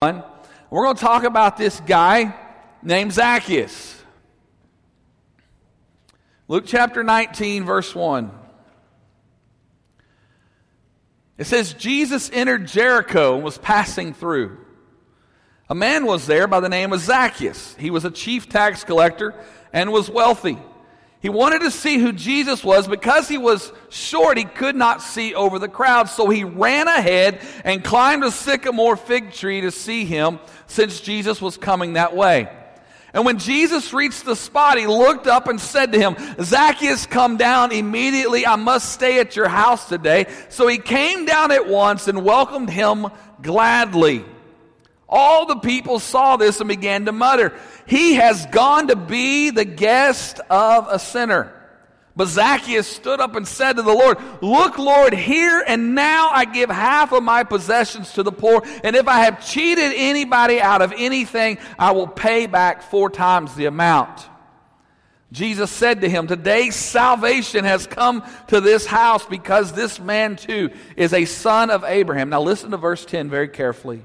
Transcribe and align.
We're 0.00 0.84
going 0.84 0.94
to 0.94 1.00
talk 1.02 1.24
about 1.24 1.56
this 1.56 1.80
guy 1.80 2.32
named 2.84 3.12
Zacchaeus. 3.12 4.00
Luke 6.46 6.66
chapter 6.68 7.02
19, 7.02 7.64
verse 7.64 7.92
1. 7.92 8.30
It 11.36 11.46
says, 11.48 11.74
Jesus 11.74 12.30
entered 12.32 12.68
Jericho 12.68 13.34
and 13.34 13.42
was 13.42 13.58
passing 13.58 14.14
through. 14.14 14.58
A 15.68 15.74
man 15.74 16.06
was 16.06 16.28
there 16.28 16.46
by 16.46 16.60
the 16.60 16.68
name 16.68 16.92
of 16.92 17.00
Zacchaeus. 17.00 17.74
He 17.76 17.90
was 17.90 18.04
a 18.04 18.10
chief 18.12 18.48
tax 18.48 18.84
collector 18.84 19.34
and 19.72 19.90
was 19.90 20.08
wealthy. 20.08 20.58
He 21.20 21.28
wanted 21.28 21.62
to 21.62 21.70
see 21.70 21.98
who 21.98 22.12
Jesus 22.12 22.62
was. 22.62 22.86
Because 22.86 23.28
he 23.28 23.38
was 23.38 23.72
short, 23.88 24.38
he 24.38 24.44
could 24.44 24.76
not 24.76 25.02
see 25.02 25.34
over 25.34 25.58
the 25.58 25.68
crowd. 25.68 26.08
So 26.08 26.28
he 26.28 26.44
ran 26.44 26.86
ahead 26.86 27.40
and 27.64 27.82
climbed 27.82 28.24
a 28.24 28.30
sycamore 28.30 28.96
fig 28.96 29.32
tree 29.32 29.62
to 29.62 29.70
see 29.70 30.04
him, 30.04 30.38
since 30.66 31.00
Jesus 31.00 31.42
was 31.42 31.56
coming 31.56 31.94
that 31.94 32.14
way. 32.14 32.48
And 33.14 33.24
when 33.24 33.38
Jesus 33.38 33.92
reached 33.94 34.26
the 34.26 34.36
spot, 34.36 34.78
he 34.78 34.86
looked 34.86 35.26
up 35.26 35.48
and 35.48 35.58
said 35.58 35.92
to 35.92 35.98
him, 35.98 36.14
Zacchaeus, 36.40 37.06
come 37.06 37.36
down 37.38 37.72
immediately. 37.72 38.46
I 38.46 38.56
must 38.56 38.92
stay 38.92 39.18
at 39.18 39.34
your 39.34 39.48
house 39.48 39.88
today. 39.88 40.26
So 40.50 40.68
he 40.68 40.78
came 40.78 41.24
down 41.24 41.50
at 41.50 41.66
once 41.66 42.06
and 42.06 42.22
welcomed 42.22 42.68
him 42.70 43.06
gladly. 43.40 44.24
All 45.08 45.46
the 45.46 45.56
people 45.56 45.98
saw 45.98 46.36
this 46.36 46.60
and 46.60 46.68
began 46.68 47.06
to 47.06 47.12
mutter, 47.12 47.54
He 47.86 48.14
has 48.14 48.44
gone 48.46 48.88
to 48.88 48.96
be 48.96 49.50
the 49.50 49.64
guest 49.64 50.40
of 50.50 50.86
a 50.90 50.98
sinner. 50.98 51.54
But 52.14 52.26
Zacchaeus 52.26 52.88
stood 52.88 53.20
up 53.20 53.36
and 53.36 53.46
said 53.46 53.74
to 53.74 53.82
the 53.82 53.92
Lord, 53.92 54.18
Look, 54.42 54.76
Lord, 54.76 55.14
here 55.14 55.62
and 55.64 55.94
now 55.94 56.30
I 56.30 56.46
give 56.46 56.68
half 56.68 57.12
of 57.12 57.22
my 57.22 57.44
possessions 57.44 58.12
to 58.14 58.24
the 58.24 58.32
poor, 58.32 58.60
and 58.82 58.96
if 58.96 59.06
I 59.06 59.20
have 59.20 59.46
cheated 59.46 59.92
anybody 59.94 60.60
out 60.60 60.82
of 60.82 60.92
anything, 60.96 61.58
I 61.78 61.92
will 61.92 62.08
pay 62.08 62.46
back 62.46 62.82
four 62.82 63.08
times 63.08 63.54
the 63.54 63.66
amount. 63.66 64.28
Jesus 65.30 65.70
said 65.70 66.00
to 66.00 66.08
him, 66.08 66.26
Today 66.26 66.70
salvation 66.70 67.64
has 67.64 67.86
come 67.86 68.24
to 68.48 68.60
this 68.60 68.84
house 68.84 69.24
because 69.24 69.72
this 69.72 70.00
man 70.00 70.34
too 70.34 70.70
is 70.96 71.12
a 71.12 71.24
son 71.24 71.70
of 71.70 71.84
Abraham. 71.84 72.30
Now 72.30 72.42
listen 72.42 72.72
to 72.72 72.78
verse 72.78 73.04
10 73.04 73.30
very 73.30 73.48
carefully. 73.48 74.02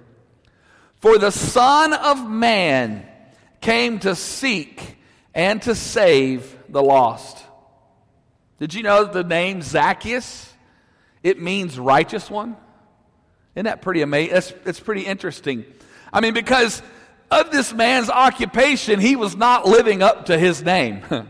For 1.03 1.17
the 1.17 1.31
Son 1.31 1.91
of 1.91 2.29
Man 2.29 3.05
came 3.59 3.99
to 3.99 4.15
seek 4.15 4.95
and 5.33 5.61
to 5.63 5.75
save 5.75 6.55
the 6.69 6.81
lost. 6.81 7.43
Did 8.57 8.73
you 8.73 8.83
know 8.83 9.03
the 9.03 9.25
name 9.25 9.61
Zacchaeus? 9.61 10.49
It 11.21 11.41
means 11.41 11.77
righteous 11.77 12.31
one. 12.31 12.55
Isn't 13.53 13.65
that 13.65 13.81
pretty 13.81 14.01
amazing? 14.01 14.55
It's 14.65 14.79
pretty 14.79 15.01
interesting. 15.01 15.65
I 16.13 16.21
mean, 16.21 16.33
because 16.33 16.81
of 17.29 17.51
this 17.51 17.73
man's 17.73 18.09
occupation, 18.09 19.01
he 19.01 19.17
was 19.17 19.35
not 19.35 19.67
living 19.67 20.01
up 20.01 20.27
to 20.27 20.39
his 20.39 20.63
name. 20.63 21.01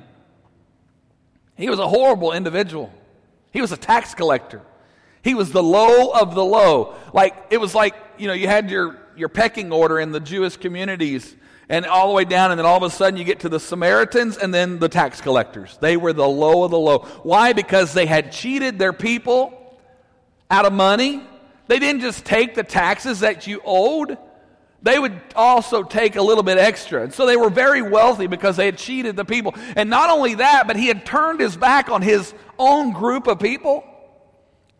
he 1.57 1.67
was 1.67 1.79
a 1.79 1.87
horrible 1.87 2.31
individual. 2.31 2.93
He 3.49 3.59
was 3.59 3.71
a 3.71 3.77
tax 3.77 4.13
collector. 4.13 4.61
He 5.23 5.33
was 5.33 5.51
the 5.51 5.63
low 5.63 6.11
of 6.11 6.35
the 6.35 6.45
low. 6.45 6.93
Like, 7.11 7.47
it 7.49 7.57
was 7.57 7.73
like, 7.73 7.95
you 8.19 8.27
know, 8.27 8.33
you 8.33 8.47
had 8.47 8.69
your 8.69 8.99
your 9.17 9.29
pecking 9.29 9.71
order 9.71 9.99
in 9.99 10.11
the 10.11 10.19
Jewish 10.19 10.57
communities 10.57 11.35
and 11.69 11.85
all 11.85 12.07
the 12.07 12.13
way 12.13 12.25
down, 12.25 12.51
and 12.51 12.59
then 12.59 12.65
all 12.65 12.77
of 12.77 12.83
a 12.83 12.89
sudden 12.89 13.17
you 13.17 13.23
get 13.23 13.41
to 13.41 13.49
the 13.49 13.59
Samaritans 13.59 14.37
and 14.37 14.53
then 14.53 14.79
the 14.79 14.89
tax 14.89 15.21
collectors. 15.21 15.77
They 15.81 15.97
were 15.97 16.13
the 16.13 16.27
low 16.27 16.63
of 16.63 16.71
the 16.71 16.79
low. 16.79 16.99
Why? 17.23 17.53
Because 17.53 17.93
they 17.93 18.05
had 18.05 18.31
cheated 18.31 18.77
their 18.77 18.93
people 18.93 19.79
out 20.51 20.65
of 20.65 20.73
money. 20.73 21.23
They 21.67 21.79
didn't 21.79 22.01
just 22.01 22.25
take 22.25 22.55
the 22.55 22.63
taxes 22.63 23.21
that 23.21 23.47
you 23.47 23.61
owed, 23.65 24.17
they 24.83 24.99
would 24.99 25.19
also 25.33 25.81
take 25.81 26.17
a 26.17 26.21
little 26.21 26.43
bit 26.43 26.57
extra. 26.57 27.03
And 27.03 27.13
so 27.13 27.25
they 27.25 27.37
were 27.37 27.49
very 27.49 27.81
wealthy 27.81 28.27
because 28.27 28.57
they 28.57 28.65
had 28.65 28.77
cheated 28.77 29.15
the 29.15 29.23
people. 29.23 29.55
And 29.77 29.89
not 29.89 30.09
only 30.09 30.35
that, 30.35 30.67
but 30.67 30.75
he 30.75 30.87
had 30.87 31.05
turned 31.05 31.39
his 31.39 31.55
back 31.55 31.89
on 31.89 32.01
his 32.01 32.33
own 32.59 32.91
group 32.91 33.27
of 33.27 33.39
people 33.39 33.85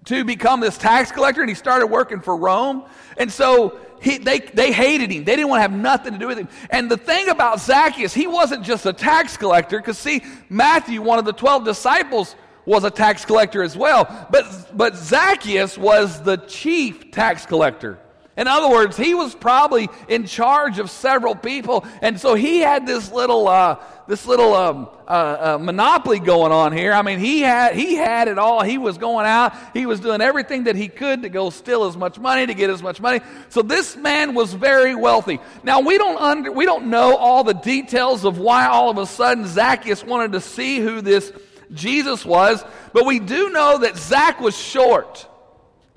to 0.05 0.25
become 0.25 0.59
this 0.59 0.77
tax 0.77 1.13
collector, 1.13 1.39
and 1.39 1.49
he 1.49 1.55
started 1.55 1.87
working 1.87 2.19
for 2.19 2.35
Rome. 2.35 2.83
And 3.17 3.31
so 3.31 3.79
he, 4.03 4.17
they, 4.17 4.39
they 4.39 4.73
hated 4.73 5.11
him. 5.11 5.23
They 5.23 5.35
didn't 5.37 5.47
want 5.47 5.59
to 5.59 5.61
have 5.61 5.73
nothing 5.73 6.11
to 6.13 6.19
do 6.19 6.27
with 6.27 6.37
him. 6.37 6.49
And 6.69 6.91
the 6.91 6.97
thing 6.97 7.29
about 7.29 7.61
Zacchaeus, 7.61 8.13
he 8.13 8.27
wasn't 8.27 8.63
just 8.63 8.85
a 8.85 8.91
tax 8.91 9.37
collector, 9.37 9.79
because 9.79 9.97
see, 9.97 10.21
Matthew, 10.49 11.01
one 11.01 11.19
of 11.19 11.25
the 11.25 11.31
12 11.31 11.63
disciples, 11.63 12.35
was 12.65 12.83
a 12.83 12.91
tax 12.91 13.23
collector 13.23 13.63
as 13.63 13.77
well. 13.77 14.27
But, 14.29 14.75
but 14.75 14.97
Zacchaeus 14.97 15.77
was 15.77 16.21
the 16.21 16.37
chief 16.37 17.11
tax 17.11 17.45
collector. 17.45 17.97
In 18.35 18.47
other 18.47 18.69
words, 18.69 18.97
he 18.97 19.13
was 19.13 19.35
probably 19.35 19.89
in 20.09 20.25
charge 20.25 20.79
of 20.79 20.89
several 20.89 21.35
people, 21.35 21.85
and 22.01 22.19
so 22.19 22.33
he 22.33 22.59
had 22.59 22.85
this 22.85 23.11
little, 23.11 23.47
uh, 23.47 23.75
this 24.07 24.25
little 24.25 24.53
um, 24.53 24.89
uh, 25.07 25.55
uh, 25.55 25.57
monopoly 25.61 26.19
going 26.19 26.51
on 26.51 26.73
here. 26.73 26.93
I 26.93 27.01
mean, 27.01 27.19
he 27.19 27.41
had 27.41 27.75
he 27.75 27.95
had 27.95 28.27
it 28.27 28.37
all. 28.37 28.61
He 28.63 28.77
was 28.77 28.97
going 28.97 29.25
out. 29.25 29.53
He 29.73 29.85
was 29.85 29.99
doing 29.99 30.21
everything 30.21 30.65
that 30.65 30.75
he 30.75 30.87
could 30.87 31.21
to 31.21 31.29
go 31.29 31.49
steal 31.49 31.85
as 31.85 31.95
much 31.95 32.19
money 32.19 32.45
to 32.45 32.53
get 32.53 32.69
as 32.69 32.83
much 32.83 32.99
money. 32.99 33.21
So 33.49 33.61
this 33.61 33.95
man 33.95 34.33
was 34.33 34.53
very 34.53 34.93
wealthy. 34.95 35.39
Now 35.63 35.79
we 35.79 35.97
don't 35.97 36.17
under, 36.17 36.51
we 36.51 36.65
don't 36.65 36.87
know 36.87 37.15
all 37.15 37.43
the 37.43 37.53
details 37.53 38.25
of 38.25 38.37
why 38.37 38.67
all 38.67 38.89
of 38.89 38.97
a 38.97 39.05
sudden 39.05 39.47
Zacchaeus 39.47 40.03
wanted 40.03 40.33
to 40.33 40.41
see 40.41 40.79
who 40.79 41.01
this 41.01 41.31
Jesus 41.71 42.25
was, 42.25 42.63
but 42.91 43.05
we 43.05 43.19
do 43.19 43.49
know 43.49 43.79
that 43.79 43.97
Zach 43.97 44.39
was 44.39 44.57
short. 44.57 45.27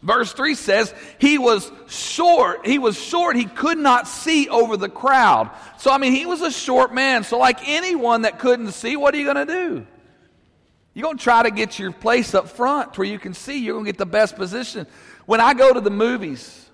Verse 0.07 0.33
3 0.33 0.55
says, 0.55 0.95
he 1.19 1.37
was 1.37 1.69
short. 1.89 2.65
He 2.65 2.79
was 2.79 2.97
short. 2.97 3.35
He 3.35 3.45
could 3.45 3.77
not 3.77 4.07
see 4.07 4.49
over 4.49 4.77
the 4.77 4.89
crowd. 4.89 5.51
So, 5.79 5.91
I 5.91 5.99
mean, 5.99 6.13
he 6.13 6.27
was 6.27 6.43
a 6.43 6.51
short 6.53 6.95
man. 6.95 7.25
So, 7.25 7.39
like 7.39 7.69
anyone 7.69 8.23
that 8.23 8.39
couldn't 8.39 8.71
see, 8.71 8.95
what 8.95 9.13
are 9.15 9.19
you 9.19 9.25
going 9.25 9.45
to 9.45 9.53
do? 9.53 9.87
You're 10.95 11.03
going 11.03 11.19
to 11.19 11.25
try 11.25 11.43
to 11.43 11.51
get 11.51 11.81
your 11.81 11.91
place 11.91 12.37
up 12.37 12.49
front 12.51 12.97
where 12.97 13.09
you 13.09 13.19
can 13.19 13.35
see. 13.35 13.59
You're 13.59 13.75
going 13.75 13.85
to 13.85 13.91
get 13.91 13.99
the 13.99 14.07
best 14.07 14.37
position. 14.37 14.87
When 15.27 15.41
I 15.41 15.55
go 15.55 15.75
to 15.75 15.81
the 15.81 15.91
movies, 15.91 16.71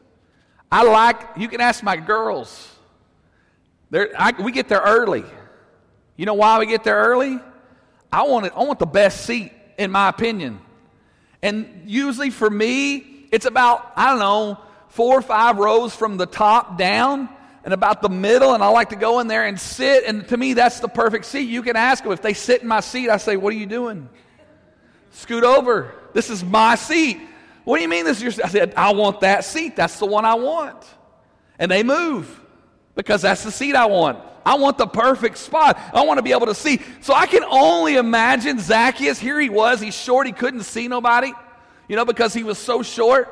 I 0.70 0.82
like, 0.84 1.18
you 1.38 1.48
can 1.48 1.62
ask 1.62 1.82
my 1.82 1.96
girls. 1.96 2.70
I, 3.94 4.34
we 4.38 4.52
get 4.52 4.68
there 4.68 4.82
early. 4.84 5.24
You 6.18 6.26
know 6.26 6.34
why 6.34 6.58
we 6.58 6.66
get 6.66 6.84
there 6.84 6.96
early? 6.96 7.40
I 8.12 8.24
want, 8.24 8.44
it, 8.44 8.52
I 8.54 8.62
want 8.64 8.78
the 8.78 8.84
best 8.84 9.24
seat, 9.24 9.52
in 9.78 9.90
my 9.90 10.10
opinion. 10.10 10.60
And 11.42 11.84
usually 11.86 12.28
for 12.28 12.50
me, 12.50 13.11
it's 13.32 13.46
about, 13.46 13.90
I 13.96 14.10
don't 14.10 14.18
know, 14.18 14.58
four 14.88 15.18
or 15.18 15.22
five 15.22 15.56
rows 15.56 15.96
from 15.96 16.18
the 16.18 16.26
top 16.26 16.76
down 16.76 17.30
and 17.64 17.72
about 17.72 18.02
the 18.02 18.10
middle, 18.10 18.54
and 18.54 18.62
I 18.62 18.68
like 18.68 18.90
to 18.90 18.96
go 18.96 19.20
in 19.20 19.26
there 19.26 19.44
and 19.44 19.58
sit. 19.58 20.04
And 20.04 20.28
to 20.28 20.36
me, 20.36 20.52
that's 20.52 20.80
the 20.80 20.88
perfect 20.88 21.24
seat. 21.24 21.48
You 21.48 21.62
can 21.62 21.74
ask 21.74 22.04
them 22.04 22.12
if 22.12 22.20
they 22.20 22.34
sit 22.34 22.60
in 22.60 22.68
my 22.68 22.80
seat. 22.80 23.08
I 23.08 23.16
say, 23.16 23.36
"What 23.36 23.52
are 23.52 23.56
you 23.56 23.66
doing?" 23.66 24.08
Scoot 25.12 25.44
over. 25.44 25.94
This 26.12 26.28
is 26.28 26.44
my 26.44 26.74
seat. 26.74 27.20
What 27.64 27.76
do 27.76 27.82
you 27.82 27.88
mean 27.88 28.04
this 28.04 28.22
is 28.22 28.36
your? 28.36 28.44
I 28.44 28.48
said, 28.48 28.74
"I 28.76 28.92
want 28.92 29.20
that 29.20 29.44
seat. 29.44 29.76
That's 29.76 29.98
the 29.98 30.06
one 30.06 30.24
I 30.24 30.34
want." 30.34 30.84
And 31.58 31.70
they 31.70 31.82
move 31.82 32.40
because 32.94 33.22
that's 33.22 33.44
the 33.44 33.52
seat 33.52 33.76
I 33.76 33.86
want. 33.86 34.18
I 34.44 34.56
want 34.56 34.76
the 34.76 34.88
perfect 34.88 35.38
spot. 35.38 35.78
I 35.94 36.04
want 36.04 36.18
to 36.18 36.22
be 36.22 36.32
able 36.32 36.46
to 36.46 36.54
see. 36.54 36.80
So 37.00 37.14
I 37.14 37.26
can 37.26 37.44
only 37.44 37.94
imagine 37.94 38.58
Zacchaeus. 38.58 39.20
Here 39.20 39.40
he 39.40 39.48
was. 39.48 39.80
He's 39.80 39.94
short. 39.94 40.26
He 40.26 40.32
couldn't 40.32 40.64
see 40.64 40.88
nobody 40.88 41.32
you 41.92 41.96
know, 41.96 42.06
because 42.06 42.32
he 42.32 42.42
was 42.42 42.56
so 42.56 42.82
short. 42.82 43.28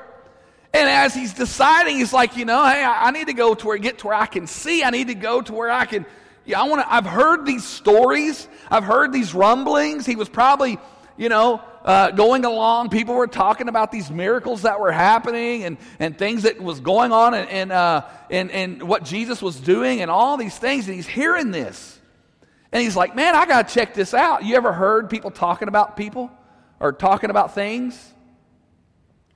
And 0.74 0.86
as 0.86 1.14
he's 1.14 1.32
deciding, 1.32 1.96
he's 1.96 2.12
like, 2.12 2.36
you 2.36 2.44
know, 2.44 2.62
hey, 2.62 2.84
I, 2.84 3.06
I 3.06 3.10
need 3.10 3.28
to 3.28 3.32
go 3.32 3.54
to 3.54 3.66
where 3.66 3.78
get 3.78 4.00
to 4.00 4.08
where 4.08 4.16
I 4.16 4.26
can 4.26 4.46
see. 4.46 4.84
I 4.84 4.90
need 4.90 5.06
to 5.06 5.14
go 5.14 5.40
to 5.40 5.54
where 5.54 5.70
I 5.70 5.86
can. 5.86 6.04
Yeah, 6.44 6.60
I 6.60 6.68
want 6.68 6.82
to. 6.82 6.94
I've 6.94 7.06
heard 7.06 7.46
these 7.46 7.64
stories. 7.64 8.46
I've 8.70 8.84
heard 8.84 9.14
these 9.14 9.32
rumblings. 9.32 10.04
He 10.04 10.14
was 10.14 10.28
probably, 10.28 10.78
you 11.16 11.30
know, 11.30 11.62
uh, 11.86 12.10
going 12.10 12.44
along. 12.44 12.90
People 12.90 13.14
were 13.14 13.28
talking 13.28 13.70
about 13.70 13.92
these 13.92 14.10
miracles 14.10 14.60
that 14.60 14.78
were 14.78 14.92
happening 14.92 15.64
and, 15.64 15.78
and 15.98 16.18
things 16.18 16.42
that 16.42 16.60
was 16.60 16.80
going 16.80 17.12
on 17.12 17.32
and, 17.32 17.48
and, 17.48 17.72
uh, 17.72 18.04
and, 18.28 18.50
and 18.50 18.82
what 18.82 19.04
Jesus 19.04 19.40
was 19.40 19.58
doing 19.58 20.02
and 20.02 20.10
all 20.10 20.36
these 20.36 20.58
things. 20.58 20.86
And 20.86 20.94
he's 20.94 21.08
hearing 21.08 21.50
this. 21.50 21.98
And 22.72 22.82
he's 22.82 22.94
like, 22.94 23.16
man, 23.16 23.34
I 23.34 23.46
got 23.46 23.68
to 23.68 23.74
check 23.74 23.94
this 23.94 24.12
out. 24.12 24.44
You 24.44 24.56
ever 24.56 24.74
heard 24.74 25.08
people 25.08 25.30
talking 25.30 25.68
about 25.68 25.96
people 25.96 26.30
or 26.78 26.92
talking 26.92 27.30
about 27.30 27.54
things? 27.54 28.12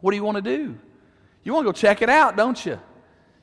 What 0.05 0.11
do 0.11 0.19
you 0.19 0.25
want 0.25 0.37
to 0.37 0.43
do? 0.43 0.79
You 1.45 1.55
want 1.55 1.65
to 1.65 1.69
go 1.69 1.73
check 1.73 2.03
it 2.03 2.11
out, 2.11 2.37
don't 2.37 2.67
you? 2.67 2.79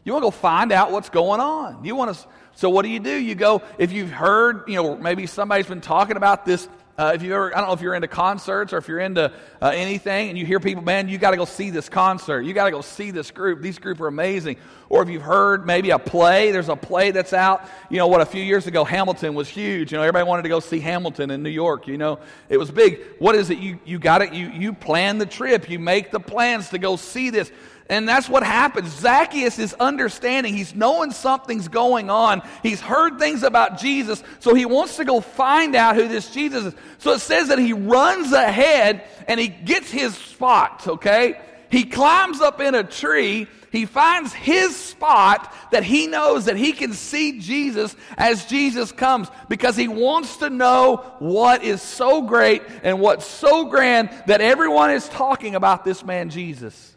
You 0.03 0.13
want 0.13 0.21
to 0.21 0.27
go 0.27 0.29
find 0.29 0.71
out 0.71 0.91
what's 0.91 1.09
going 1.09 1.41
on. 1.41 1.83
You 1.83 1.95
want 1.95 2.15
to. 2.15 2.27
So 2.53 2.69
what 2.69 2.83
do 2.83 2.89
you 2.89 2.99
do? 2.99 3.15
You 3.15 3.33
go 3.33 3.63
if 3.79 3.91
you've 3.91 4.11
heard, 4.11 4.65
you 4.67 4.75
know, 4.75 4.95
maybe 4.95 5.25
somebody's 5.25 5.65
been 5.65 5.81
talking 5.81 6.17
about 6.17 6.45
this. 6.45 6.69
Uh, 6.97 7.11
if 7.15 7.23
you 7.23 7.33
ever, 7.33 7.55
I 7.55 7.59
don't 7.59 7.67
know 7.67 7.73
if 7.73 7.81
you're 7.81 7.95
into 7.95 8.07
concerts 8.07 8.73
or 8.73 8.77
if 8.77 8.87
you're 8.87 8.99
into 8.99 9.31
uh, 9.61 9.71
anything, 9.73 10.29
and 10.29 10.37
you 10.37 10.45
hear 10.45 10.59
people, 10.59 10.83
man, 10.83 11.07
you 11.07 11.17
got 11.17 11.31
to 11.31 11.37
go 11.37 11.45
see 11.45 11.69
this 11.69 11.89
concert. 11.89 12.41
You 12.41 12.53
got 12.53 12.65
to 12.65 12.71
go 12.71 12.81
see 12.81 13.11
this 13.11 13.31
group. 13.31 13.61
These 13.61 13.79
group 13.79 13.99
are 14.01 14.07
amazing. 14.07 14.57
Or 14.89 15.01
if 15.01 15.09
you've 15.09 15.21
heard 15.21 15.65
maybe 15.65 15.91
a 15.91 15.99
play, 15.99 16.51
there's 16.51 16.67
a 16.67 16.75
play 16.75 17.11
that's 17.11 17.31
out. 17.31 17.63
You 17.89 17.97
know 17.97 18.07
what? 18.07 18.19
A 18.19 18.25
few 18.25 18.43
years 18.43 18.67
ago, 18.67 18.83
Hamilton 18.83 19.33
was 19.33 19.47
huge. 19.47 19.91
You 19.91 19.97
know, 19.97 20.03
everybody 20.03 20.27
wanted 20.27 20.43
to 20.43 20.49
go 20.49 20.59
see 20.59 20.81
Hamilton 20.81 21.31
in 21.31 21.41
New 21.41 21.49
York. 21.49 21.87
You 21.87 21.97
know, 21.97 22.19
it 22.49 22.57
was 22.57 22.71
big. 22.71 22.99
What 23.17 23.35
is 23.35 23.49
it? 23.49 23.59
You 23.59 23.79
you 23.85 23.99
got 23.99 24.21
it. 24.21 24.33
You 24.33 24.49
you 24.49 24.73
plan 24.73 25.17
the 25.17 25.25
trip. 25.25 25.69
You 25.69 25.79
make 25.79 26.11
the 26.11 26.19
plans 26.19 26.69
to 26.69 26.77
go 26.77 26.97
see 26.97 27.29
this. 27.29 27.51
And 27.91 28.07
that's 28.07 28.29
what 28.29 28.41
happens. 28.43 28.87
Zacchaeus 28.87 29.59
is 29.59 29.73
understanding. 29.73 30.55
He's 30.55 30.73
knowing 30.73 31.11
something's 31.11 31.67
going 31.67 32.09
on. 32.09 32.41
He's 32.63 32.79
heard 32.79 33.19
things 33.19 33.43
about 33.43 33.79
Jesus, 33.79 34.23
so 34.39 34.55
he 34.55 34.63
wants 34.65 34.95
to 34.95 35.03
go 35.03 35.19
find 35.19 35.75
out 35.75 35.97
who 35.97 36.07
this 36.07 36.31
Jesus 36.31 36.67
is. 36.67 36.73
So 36.99 37.11
it 37.11 37.19
says 37.19 37.49
that 37.49 37.59
he 37.59 37.73
runs 37.73 38.31
ahead 38.31 39.03
and 39.27 39.37
he 39.37 39.49
gets 39.49 39.91
his 39.91 40.15
spot, 40.15 40.87
okay? 40.87 41.41
He 41.69 41.83
climbs 41.83 42.39
up 42.39 42.61
in 42.61 42.75
a 42.75 42.85
tree. 42.85 43.47
He 43.73 43.85
finds 43.85 44.33
his 44.33 44.73
spot 44.73 45.53
that 45.73 45.83
he 45.83 46.07
knows 46.07 46.45
that 46.45 46.55
he 46.55 46.71
can 46.71 46.93
see 46.93 47.39
Jesus 47.39 47.93
as 48.17 48.45
Jesus 48.45 48.93
comes 48.93 49.27
because 49.49 49.75
he 49.75 49.89
wants 49.89 50.37
to 50.37 50.49
know 50.49 51.15
what 51.19 51.65
is 51.65 51.81
so 51.81 52.21
great 52.21 52.61
and 52.83 53.01
what's 53.01 53.25
so 53.25 53.65
grand 53.65 54.11
that 54.27 54.39
everyone 54.39 54.91
is 54.91 55.09
talking 55.09 55.55
about 55.55 55.83
this 55.83 56.05
man 56.05 56.29
Jesus. 56.29 56.90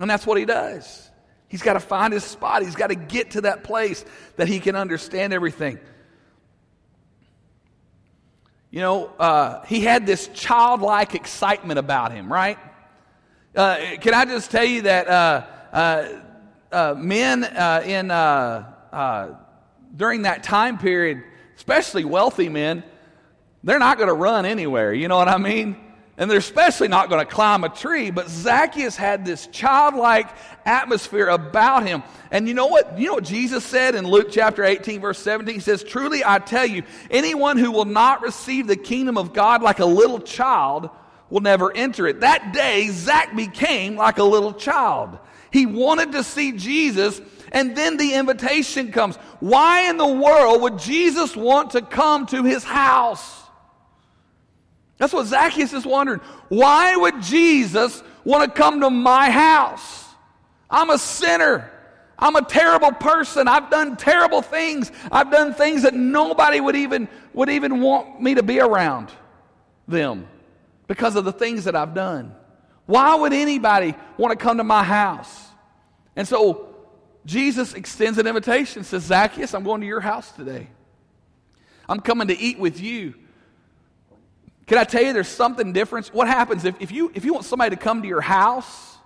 And 0.00 0.08
that's 0.08 0.26
what 0.26 0.38
he 0.38 0.44
does. 0.44 1.10
He's 1.48 1.62
got 1.62 1.74
to 1.74 1.80
find 1.80 2.12
his 2.12 2.24
spot. 2.24 2.62
He's 2.62 2.76
got 2.76 2.88
to 2.88 2.94
get 2.94 3.32
to 3.32 3.40
that 3.42 3.64
place 3.64 4.04
that 4.36 4.48
he 4.48 4.60
can 4.60 4.76
understand 4.76 5.32
everything. 5.32 5.78
You 8.70 8.80
know, 8.80 9.06
uh, 9.18 9.64
he 9.64 9.80
had 9.80 10.06
this 10.06 10.28
childlike 10.28 11.14
excitement 11.14 11.78
about 11.78 12.12
him, 12.12 12.30
right? 12.30 12.58
Uh, 13.56 13.96
can 14.00 14.12
I 14.12 14.26
just 14.26 14.50
tell 14.50 14.64
you 14.64 14.82
that 14.82 15.08
uh, 15.08 15.46
uh, 15.72 16.20
uh 16.70 16.94
men 16.98 17.44
uh, 17.44 17.82
in 17.84 18.08
during 19.96 20.22
that 20.22 20.42
time 20.42 20.76
period, 20.76 21.24
especially 21.56 22.04
wealthy 22.04 22.50
men, 22.50 22.84
they're 23.64 23.78
not 23.78 23.96
going 23.96 24.08
to 24.08 24.14
run 24.14 24.44
anywhere. 24.44 24.92
You 24.92 25.08
know 25.08 25.16
what 25.16 25.28
I 25.28 25.38
mean? 25.38 25.76
And 26.18 26.28
they're 26.28 26.38
especially 26.38 26.88
not 26.88 27.08
going 27.08 27.24
to 27.24 27.32
climb 27.32 27.62
a 27.62 27.68
tree. 27.68 28.10
But 28.10 28.28
Zacchaeus 28.28 28.96
had 28.96 29.24
this 29.24 29.46
childlike 29.46 30.28
atmosphere 30.66 31.28
about 31.28 31.86
him. 31.86 32.02
And 32.32 32.48
you 32.48 32.54
know 32.54 32.66
what? 32.66 32.98
You 32.98 33.06
know 33.06 33.14
what 33.14 33.24
Jesus 33.24 33.64
said 33.64 33.94
in 33.94 34.04
Luke 34.04 34.26
chapter 34.30 34.64
18, 34.64 35.00
verse 35.00 35.20
17? 35.20 35.54
He 35.54 35.60
says, 35.60 35.84
Truly 35.84 36.24
I 36.24 36.40
tell 36.40 36.66
you, 36.66 36.82
anyone 37.08 37.56
who 37.56 37.70
will 37.70 37.84
not 37.84 38.20
receive 38.20 38.66
the 38.66 38.76
kingdom 38.76 39.16
of 39.16 39.32
God 39.32 39.62
like 39.62 39.78
a 39.78 39.86
little 39.86 40.18
child 40.18 40.90
will 41.30 41.40
never 41.40 41.74
enter 41.74 42.08
it. 42.08 42.20
That 42.20 42.52
day, 42.52 42.88
Zach 42.88 43.36
became 43.36 43.94
like 43.94 44.18
a 44.18 44.24
little 44.24 44.52
child. 44.52 45.18
He 45.52 45.66
wanted 45.66 46.12
to 46.12 46.24
see 46.24 46.52
Jesus, 46.52 47.20
and 47.52 47.76
then 47.76 47.96
the 47.96 48.14
invitation 48.14 48.90
comes. 48.90 49.16
Why 49.38 49.88
in 49.88 49.98
the 49.98 50.06
world 50.06 50.62
would 50.62 50.78
Jesus 50.78 51.36
want 51.36 51.70
to 51.70 51.80
come 51.80 52.26
to 52.26 52.42
his 52.42 52.64
house? 52.64 53.47
That's 54.98 55.12
what 55.12 55.26
Zacchaeus 55.26 55.72
is 55.72 55.86
wondering. 55.86 56.20
Why 56.48 56.96
would 56.96 57.22
Jesus 57.22 58.02
want 58.24 58.44
to 58.44 58.60
come 58.60 58.80
to 58.80 58.90
my 58.90 59.30
house? 59.30 60.04
I'm 60.68 60.90
a 60.90 60.98
sinner. 60.98 61.70
I'm 62.18 62.34
a 62.34 62.44
terrible 62.44 62.90
person. 62.92 63.46
I've 63.46 63.70
done 63.70 63.96
terrible 63.96 64.42
things. 64.42 64.90
I've 65.10 65.30
done 65.30 65.54
things 65.54 65.82
that 65.82 65.94
nobody 65.94 66.60
would 66.60 66.74
even, 66.74 67.08
would 67.32 67.48
even 67.48 67.80
want 67.80 68.20
me 68.20 68.34
to 68.34 68.42
be 68.42 68.60
around 68.60 69.10
them 69.86 70.26
because 70.88 71.14
of 71.14 71.24
the 71.24 71.32
things 71.32 71.64
that 71.64 71.76
I've 71.76 71.94
done. 71.94 72.34
Why 72.86 73.14
would 73.14 73.32
anybody 73.32 73.94
want 74.16 74.36
to 74.36 74.42
come 74.42 74.56
to 74.56 74.64
my 74.64 74.82
house? 74.82 75.46
And 76.16 76.26
so 76.26 76.74
Jesus 77.24 77.74
extends 77.74 78.18
an 78.18 78.26
invitation, 78.26 78.82
says, 78.82 79.04
Zacchaeus, 79.04 79.54
I'm 79.54 79.62
going 79.62 79.82
to 79.82 79.86
your 79.86 80.00
house 80.00 80.32
today. 80.32 80.68
I'm 81.88 82.00
coming 82.00 82.28
to 82.28 82.36
eat 82.36 82.58
with 82.58 82.80
you. 82.80 83.14
Can 84.68 84.76
I 84.76 84.84
tell 84.84 85.02
you 85.02 85.14
there's 85.14 85.28
something 85.28 85.72
different? 85.72 86.08
What 86.08 86.28
happens 86.28 86.66
if, 86.66 86.80
if, 86.80 86.92
you, 86.92 87.10
if 87.14 87.24
you 87.24 87.32
want 87.32 87.46
somebody 87.46 87.74
to 87.74 87.82
come 87.82 88.02
to 88.02 88.08
your 88.08 88.20
house 88.20 88.98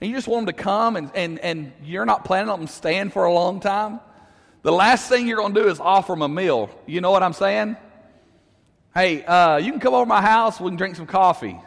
and 0.00 0.10
you 0.10 0.14
just 0.14 0.28
want 0.28 0.46
them 0.46 0.54
to 0.54 0.62
come 0.62 0.96
and, 0.96 1.10
and, 1.14 1.38
and 1.38 1.72
you're 1.82 2.04
not 2.04 2.26
planning 2.26 2.50
on 2.50 2.60
them 2.60 2.68
staying 2.68 3.08
for 3.08 3.24
a 3.24 3.32
long 3.32 3.58
time? 3.58 4.00
The 4.60 4.70
last 4.70 5.08
thing 5.08 5.26
you're 5.26 5.38
going 5.38 5.54
to 5.54 5.62
do 5.62 5.68
is 5.68 5.80
offer 5.80 6.12
them 6.12 6.20
a 6.20 6.28
meal. 6.28 6.70
You 6.86 7.00
know 7.00 7.10
what 7.10 7.22
I'm 7.22 7.32
saying? 7.32 7.78
Hey, 8.94 9.24
uh, 9.24 9.56
you 9.56 9.72
can 9.72 9.80
come 9.80 9.94
over 9.94 10.04
to 10.04 10.08
my 10.08 10.20
house, 10.20 10.60
we 10.60 10.68
can 10.68 10.76
drink 10.76 10.96
some 10.96 11.06
coffee. 11.06 11.58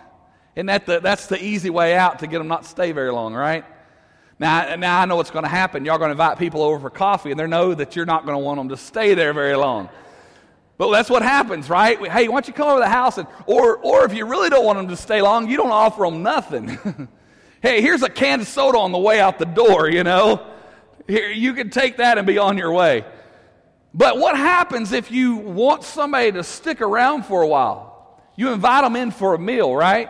And 0.55 0.69
that 0.69 0.85
the, 0.85 0.99
that's 0.99 1.25
the 1.25 1.43
easy 1.43 1.71
way 1.71 1.95
out 1.95 2.19
to 2.19 2.27
get 2.27 2.37
them 2.37 2.47
not 2.47 2.61
to 2.61 2.69
stay 2.69 2.91
very 2.91 3.11
long, 3.11 3.33
right? 3.33 3.65
Now, 4.37 4.75
now 4.75 5.01
I 5.01 5.05
know 5.05 5.15
what's 5.15 5.31
going 5.31 5.45
to 5.45 5.49
happen. 5.49 5.83
Y'all 5.83 5.97
going 5.97 6.09
to 6.09 6.11
invite 6.11 6.37
people 6.37 6.61
over 6.61 6.79
for 6.79 6.89
coffee, 6.91 7.31
and 7.31 7.39
they 7.39 7.47
know 7.47 7.73
that 7.73 7.95
you're 7.95 8.05
not 8.05 8.23
going 8.23 8.35
to 8.35 8.43
want 8.43 8.59
them 8.59 8.69
to 8.69 8.77
stay 8.77 9.15
there 9.15 9.33
very 9.33 9.55
long. 9.55 9.89
But 10.77 10.91
that's 10.91 11.09
what 11.09 11.21
happens, 11.21 11.69
right? 11.69 11.97
Hey, 12.11 12.27
why 12.27 12.35
don't 12.35 12.47
you 12.47 12.53
come 12.53 12.67
over 12.67 12.79
to 12.79 12.83
the 12.83 12.89
house? 12.89 13.17
And, 13.17 13.27
or, 13.45 13.77
or 13.77 14.05
if 14.05 14.13
you 14.13 14.25
really 14.25 14.49
don't 14.49 14.65
want 14.65 14.77
them 14.77 14.89
to 14.89 14.97
stay 14.97 15.21
long, 15.21 15.49
you 15.49 15.55
don't 15.55 15.71
offer 15.71 16.03
them 16.03 16.21
nothing. 16.21 16.67
hey, 17.61 17.81
here's 17.81 18.03
a 18.03 18.09
can 18.09 18.41
of 18.41 18.47
soda 18.47 18.77
on 18.79 18.91
the 18.91 18.97
way 18.97 19.21
out 19.21 19.39
the 19.39 19.45
door, 19.45 19.89
you 19.89 20.03
know? 20.03 20.45
Here, 21.07 21.29
you 21.29 21.53
can 21.53 21.69
take 21.69 21.97
that 21.97 22.17
and 22.17 22.27
be 22.27 22.37
on 22.37 22.57
your 22.57 22.73
way. 22.73 23.05
But 23.93 24.17
what 24.17 24.35
happens 24.35 24.91
if 24.91 25.11
you 25.11 25.37
want 25.37 25.83
somebody 25.83 26.33
to 26.33 26.43
stick 26.43 26.81
around 26.81 27.25
for 27.25 27.41
a 27.41 27.47
while? 27.47 28.21
You 28.35 28.51
invite 28.51 28.83
them 28.83 28.97
in 28.97 29.11
for 29.11 29.33
a 29.33 29.39
meal, 29.39 29.73
right? 29.73 30.09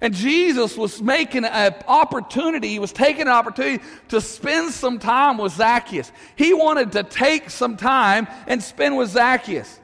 And 0.00 0.14
Jesus 0.14 0.76
was 0.76 1.02
making 1.02 1.44
an 1.44 1.74
opportunity, 1.86 2.68
he 2.68 2.78
was 2.78 2.92
taking 2.92 3.22
an 3.22 3.28
opportunity 3.28 3.84
to 4.08 4.20
spend 4.20 4.72
some 4.72 4.98
time 4.98 5.36
with 5.36 5.52
Zacchaeus. 5.52 6.10
He 6.36 6.54
wanted 6.54 6.92
to 6.92 7.02
take 7.02 7.50
some 7.50 7.76
time 7.76 8.26
and 8.46 8.62
spend 8.62 8.96
with 8.96 9.10
Zacchaeus. 9.10 9.78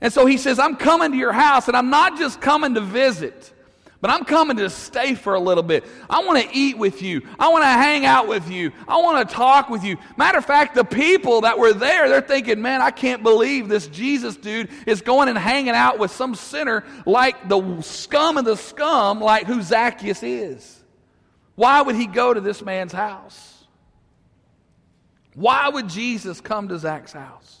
And 0.00 0.12
so 0.12 0.26
he 0.26 0.36
says, 0.36 0.58
I'm 0.58 0.76
coming 0.76 1.12
to 1.12 1.16
your 1.16 1.32
house, 1.32 1.68
and 1.68 1.76
I'm 1.76 1.90
not 1.90 2.18
just 2.18 2.40
coming 2.40 2.74
to 2.74 2.80
visit. 2.80 3.52
But 4.00 4.10
I'm 4.10 4.24
coming 4.24 4.58
to 4.58 4.68
stay 4.68 5.14
for 5.14 5.34
a 5.34 5.40
little 5.40 5.62
bit. 5.62 5.84
I 6.10 6.24
want 6.24 6.42
to 6.42 6.56
eat 6.56 6.76
with 6.76 7.00
you. 7.00 7.22
I 7.38 7.48
want 7.48 7.62
to 7.62 7.68
hang 7.68 8.04
out 8.04 8.28
with 8.28 8.50
you. 8.50 8.72
I 8.86 8.98
want 8.98 9.26
to 9.26 9.34
talk 9.34 9.70
with 9.70 9.84
you. 9.84 9.96
Matter 10.16 10.38
of 10.38 10.44
fact, 10.44 10.74
the 10.74 10.84
people 10.84 11.40
that 11.42 11.58
were 11.58 11.72
there, 11.72 12.08
they're 12.08 12.20
thinking, 12.20 12.60
man, 12.60 12.82
I 12.82 12.90
can't 12.90 13.22
believe 13.22 13.68
this 13.68 13.86
Jesus 13.86 14.36
dude 14.36 14.68
is 14.86 15.00
going 15.00 15.28
and 15.28 15.38
hanging 15.38 15.74
out 15.74 15.98
with 15.98 16.10
some 16.10 16.34
sinner 16.34 16.84
like 17.06 17.48
the 17.48 17.80
scum 17.80 18.36
of 18.36 18.44
the 18.44 18.56
scum, 18.56 19.20
like 19.20 19.46
who 19.46 19.62
Zacchaeus 19.62 20.22
is. 20.22 20.82
Why 21.54 21.80
would 21.80 21.96
he 21.96 22.06
go 22.06 22.34
to 22.34 22.40
this 22.40 22.62
man's 22.62 22.92
house? 22.92 23.64
Why 25.34 25.68
would 25.68 25.88
Jesus 25.88 26.40
come 26.40 26.68
to 26.68 26.78
Zach's 26.78 27.12
house? 27.12 27.55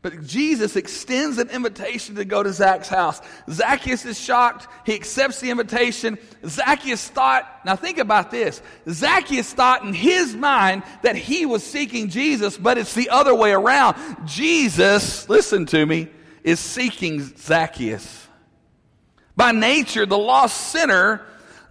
But 0.00 0.24
Jesus 0.24 0.76
extends 0.76 1.38
an 1.38 1.50
invitation 1.50 2.14
to 2.14 2.24
go 2.24 2.42
to 2.42 2.52
Zach's 2.52 2.88
house. 2.88 3.20
Zacchaeus 3.50 4.04
is 4.04 4.18
shocked. 4.18 4.68
He 4.86 4.94
accepts 4.94 5.40
the 5.40 5.50
invitation. 5.50 6.18
Zacchaeus 6.46 7.08
thought, 7.08 7.44
now 7.64 7.74
think 7.74 7.98
about 7.98 8.30
this. 8.30 8.62
Zacchaeus 8.88 9.52
thought 9.52 9.82
in 9.82 9.92
his 9.92 10.36
mind 10.36 10.84
that 11.02 11.16
he 11.16 11.46
was 11.46 11.64
seeking 11.64 12.10
Jesus, 12.10 12.56
but 12.56 12.78
it's 12.78 12.94
the 12.94 13.08
other 13.08 13.34
way 13.34 13.50
around. 13.50 13.96
Jesus, 14.24 15.28
listen 15.28 15.66
to 15.66 15.84
me, 15.84 16.08
is 16.44 16.60
seeking 16.60 17.20
Zacchaeus. 17.36 18.28
By 19.34 19.50
nature, 19.50 20.06
the 20.06 20.18
lost 20.18 20.70
sinner 20.70 21.26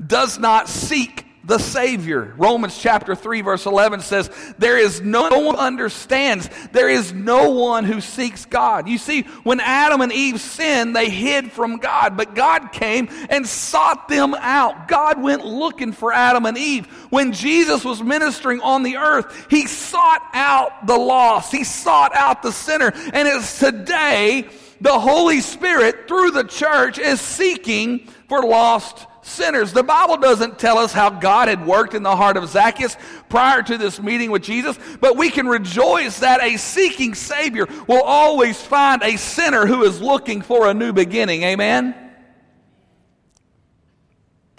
does 0.05 0.37
not 0.37 0.67
seek 0.67 1.26
the 1.47 1.57
Savior. 1.57 2.33
Romans 2.37 2.77
chapter 2.77 3.15
3 3.15 3.39
verse 3.39 3.65
11 3.65 4.01
says, 4.01 4.29
there 4.57 4.77
is 4.77 4.99
no 4.99 5.29
one 5.39 5.55
understands. 5.55 6.49
There 6.73 6.89
is 6.89 7.13
no 7.13 7.51
one 7.51 7.85
who 7.85 8.01
seeks 8.01 8.45
God. 8.45 8.89
You 8.89 8.97
see, 8.97 9.21
when 9.43 9.61
Adam 9.61 10.01
and 10.01 10.11
Eve 10.11 10.41
sinned, 10.41 10.93
they 10.93 11.09
hid 11.09 11.53
from 11.53 11.77
God, 11.77 12.17
but 12.17 12.35
God 12.35 12.73
came 12.73 13.07
and 13.29 13.47
sought 13.47 14.09
them 14.09 14.35
out. 14.37 14.89
God 14.89 15.21
went 15.21 15.45
looking 15.45 15.93
for 15.93 16.11
Adam 16.11 16.45
and 16.45 16.57
Eve. 16.57 16.85
When 17.11 17.31
Jesus 17.31 17.85
was 17.85 18.03
ministering 18.03 18.59
on 18.59 18.83
the 18.83 18.97
earth, 18.97 19.47
He 19.49 19.67
sought 19.67 20.23
out 20.33 20.85
the 20.85 20.97
lost. 20.97 21.53
He 21.53 21.63
sought 21.63 22.13
out 22.13 22.43
the 22.43 22.51
sinner. 22.51 22.91
And 23.13 23.25
it's 23.25 23.57
today, 23.57 24.49
the 24.81 24.99
Holy 24.99 25.39
Spirit, 25.39 26.09
through 26.09 26.31
the 26.31 26.43
church, 26.43 26.99
is 26.99 27.21
seeking 27.21 28.07
for 28.27 28.43
lost 28.43 29.07
sinners. 29.27 29.73
The 29.73 29.83
Bible 29.83 30.17
doesn't 30.17 30.57
tell 30.57 30.77
us 30.77 30.93
how 30.93 31.09
God 31.09 31.47
had 31.47 31.65
worked 31.65 31.93
in 31.93 32.03
the 32.03 32.15
heart 32.15 32.37
of 32.37 32.47
Zacchaeus 32.49 32.95
prior 33.29 33.61
to 33.61 33.77
this 33.77 34.01
meeting 34.01 34.31
with 34.31 34.43
Jesus, 34.43 34.77
but 34.99 35.17
we 35.17 35.29
can 35.29 35.47
rejoice 35.47 36.19
that 36.19 36.41
a 36.41 36.57
seeking 36.57 37.13
Savior 37.13 37.67
will 37.87 38.03
always 38.03 38.61
find 38.61 39.03
a 39.03 39.17
sinner 39.17 39.65
who 39.65 39.83
is 39.83 40.01
looking 40.01 40.41
for 40.41 40.67
a 40.67 40.73
new 40.73 40.93
beginning. 40.93 41.43
Amen? 41.43 41.95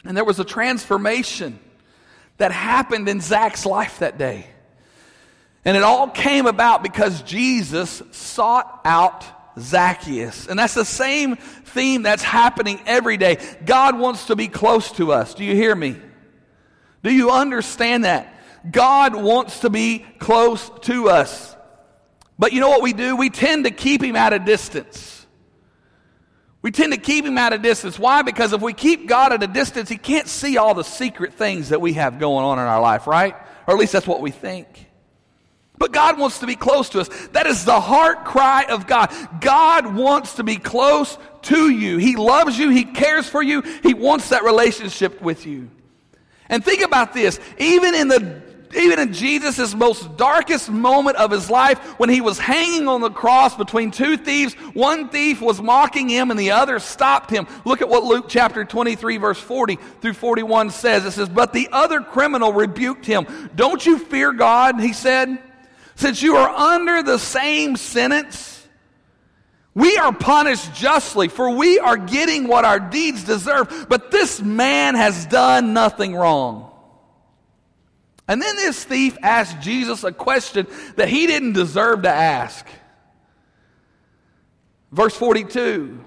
And 0.05 0.17
there 0.17 0.25
was 0.25 0.39
a 0.39 0.45
transformation 0.45 1.59
that 2.37 2.53
happened 2.53 3.09
in 3.09 3.21
Zach's 3.21 3.67
life 3.67 3.99
that 3.99 4.17
day. 4.17 4.47
And 5.65 5.77
it 5.77 5.83
all 5.83 6.09
came 6.09 6.47
about 6.47 6.83
because 6.83 7.23
Jesus 7.23 8.03
sought 8.13 8.81
out 8.85 9.25
Zacchaeus. 9.61 10.47
And 10.47 10.59
that's 10.59 10.75
the 10.75 10.85
same 10.85 11.37
theme 11.37 12.03
that's 12.03 12.23
happening 12.23 12.81
every 12.87 13.17
day. 13.17 13.38
God 13.65 13.99
wants 13.99 14.27
to 14.27 14.37
be 14.37 14.49
close 14.49 14.93
to 14.93 15.12
us. 15.12 15.35
Do 15.35 15.45
you 15.45 15.55
hear 15.55 15.75
me? 15.75 15.97
Do 17.03 17.12
you 17.12 17.31
understand 17.31 18.05
that? 18.05 18.35
God 18.71 19.15
wants 19.15 19.61
to 19.61 19.71
be 19.71 20.05
close 20.19 20.71
to 20.83 21.09
us. 21.09 21.57
But 22.38 22.53
you 22.53 22.61
know 22.61 22.69
what 22.69 22.83
we 22.83 22.93
do? 22.93 23.17
We 23.17 23.31
tend 23.31 23.65
to 23.65 23.71
keep 23.71 24.03
him 24.03 24.17
at 24.17 24.33
a 24.33 24.38
distance. 24.38 25.27
We 26.61 26.71
tend 26.73 26.93
to 26.93 26.99
keep 26.99 27.25
him 27.25 27.38
at 27.38 27.53
a 27.53 27.59
distance. 27.59 27.99
Why? 27.99 28.23
Because 28.23 28.53
if 28.53 28.61
we 28.61 28.73
keep 28.73 29.07
God 29.07 29.33
at 29.33 29.43
a 29.43 29.47
distance, 29.47 29.88
he 29.88 29.97
can't 29.97 30.27
see 30.27 30.57
all 30.57 30.75
the 30.75 30.83
secret 30.83 31.35
things 31.35 31.69
that 31.69 31.81
we 31.81 31.95
have 31.95 32.19
going 32.19 32.45
on 32.45 32.59
in 32.59 32.65
our 32.65 32.81
life, 32.81 33.07
right? 33.07 33.35
Or 33.67 33.75
at 33.75 33.81
least 33.81 33.93
that's 33.93 34.07
what 34.07 34.21
we 34.21 34.31
think. 34.31 34.88
But 35.79 35.93
God 35.93 36.19
wants 36.19 36.41
to 36.41 36.47
be 36.47 36.57
close 36.57 36.89
to 36.91 37.01
us. 37.01 37.09
That 37.29 37.47
is 37.47 37.65
the 37.65 37.81
heart 37.81 38.25
cry 38.25 38.65
of 38.65 38.87
God. 38.87 39.13
God 39.41 39.95
wants 39.95 40.35
to 40.35 40.45
be 40.45 40.57
close 40.57 41.17
to 41.43 41.71
you. 41.71 41.99
He 41.99 42.17
loves 42.17 42.59
you. 42.59 42.71
He 42.71 42.85
cares 42.85 43.29
for 43.29 43.43
you. 43.43 43.63
He 43.83 43.95
wants 43.95 44.31
that 44.31 44.43
relationship 44.43 45.21
with 45.23 45.47
you. 45.47 45.71
And 46.49 46.65
think 46.65 46.83
about 46.83 47.13
this. 47.13 47.39
Even 47.59 47.95
in 47.95 48.09
the 48.09 48.49
even 48.77 48.99
in 48.99 49.13
Jesus' 49.15 49.75
most 49.75 50.17
darkest 50.19 50.69
moment 50.69 51.17
of 51.17 51.31
his 51.31 51.49
life, 51.49 51.79
when 51.99 52.11
he 52.11 52.21
was 52.21 52.39
hanging 52.39 52.87
on 52.87 53.01
the 53.01 53.11
cross 53.11 53.57
between 53.57 53.91
two 53.91 54.19
thieves, 54.19 54.53
one 54.75 55.09
thief 55.09 55.41
was 55.41 55.63
mocking 55.63 56.09
him 56.09 56.31
and 56.31 56.39
the 56.39 56.51
other 56.51 56.79
stopped 56.79 57.31
him. 57.31 57.47
Look 57.65 57.81
at 57.81 57.89
what 57.89 58.05
Luke 58.05 58.27
chapter 58.29 58.67
23, 58.67 59.17
verse 59.17 59.39
40 59.39 59.79
through 60.03 60.13
41 60.13 60.71
says. 60.71 61.07
It 61.07 61.13
says, 61.13 61.31
But 61.31 61.55
the 61.55 61.69
other 61.73 62.01
criminal 62.01 62.53
rebuked 62.53 63.07
him. 63.07 63.51
Don't 63.55 63.85
you 63.87 63.99
fear 63.99 64.33
God? 64.33 64.81
He 64.81 64.93
said, 64.93 65.43
since 65.99 66.23
you 66.23 66.37
are 66.37 66.49
under 66.49 67.02
the 67.02 67.19
same 67.19 67.75
sentence. 67.75 68.64
We 69.75 69.97
are 69.97 70.12
punished 70.12 70.73
justly, 70.73 71.26
for 71.26 71.50
we 71.50 71.81
are 71.81 71.97
getting 71.97 72.47
what 72.47 72.64
our 72.64 72.78
deeds 72.78 73.25
deserve, 73.25 73.87
but 73.88 74.12
this 74.12 74.40
man 74.40 74.95
has 74.95 75.26
done 75.26 75.73
nothing 75.73 76.14
wrong. 76.14 76.71
And 78.28 78.40
then 78.40 78.55
this 78.55 78.85
thief 78.85 79.19
asked 79.23 79.61
Jesus 79.61 80.05
a 80.05 80.12
question 80.12 80.69
that 80.95 81.09
he 81.09 81.26
didn't 81.26 81.55
deserve 81.55 82.02
to 82.02 82.11
ask. 82.11 82.64
Verse 84.93 85.17
42 85.17 86.05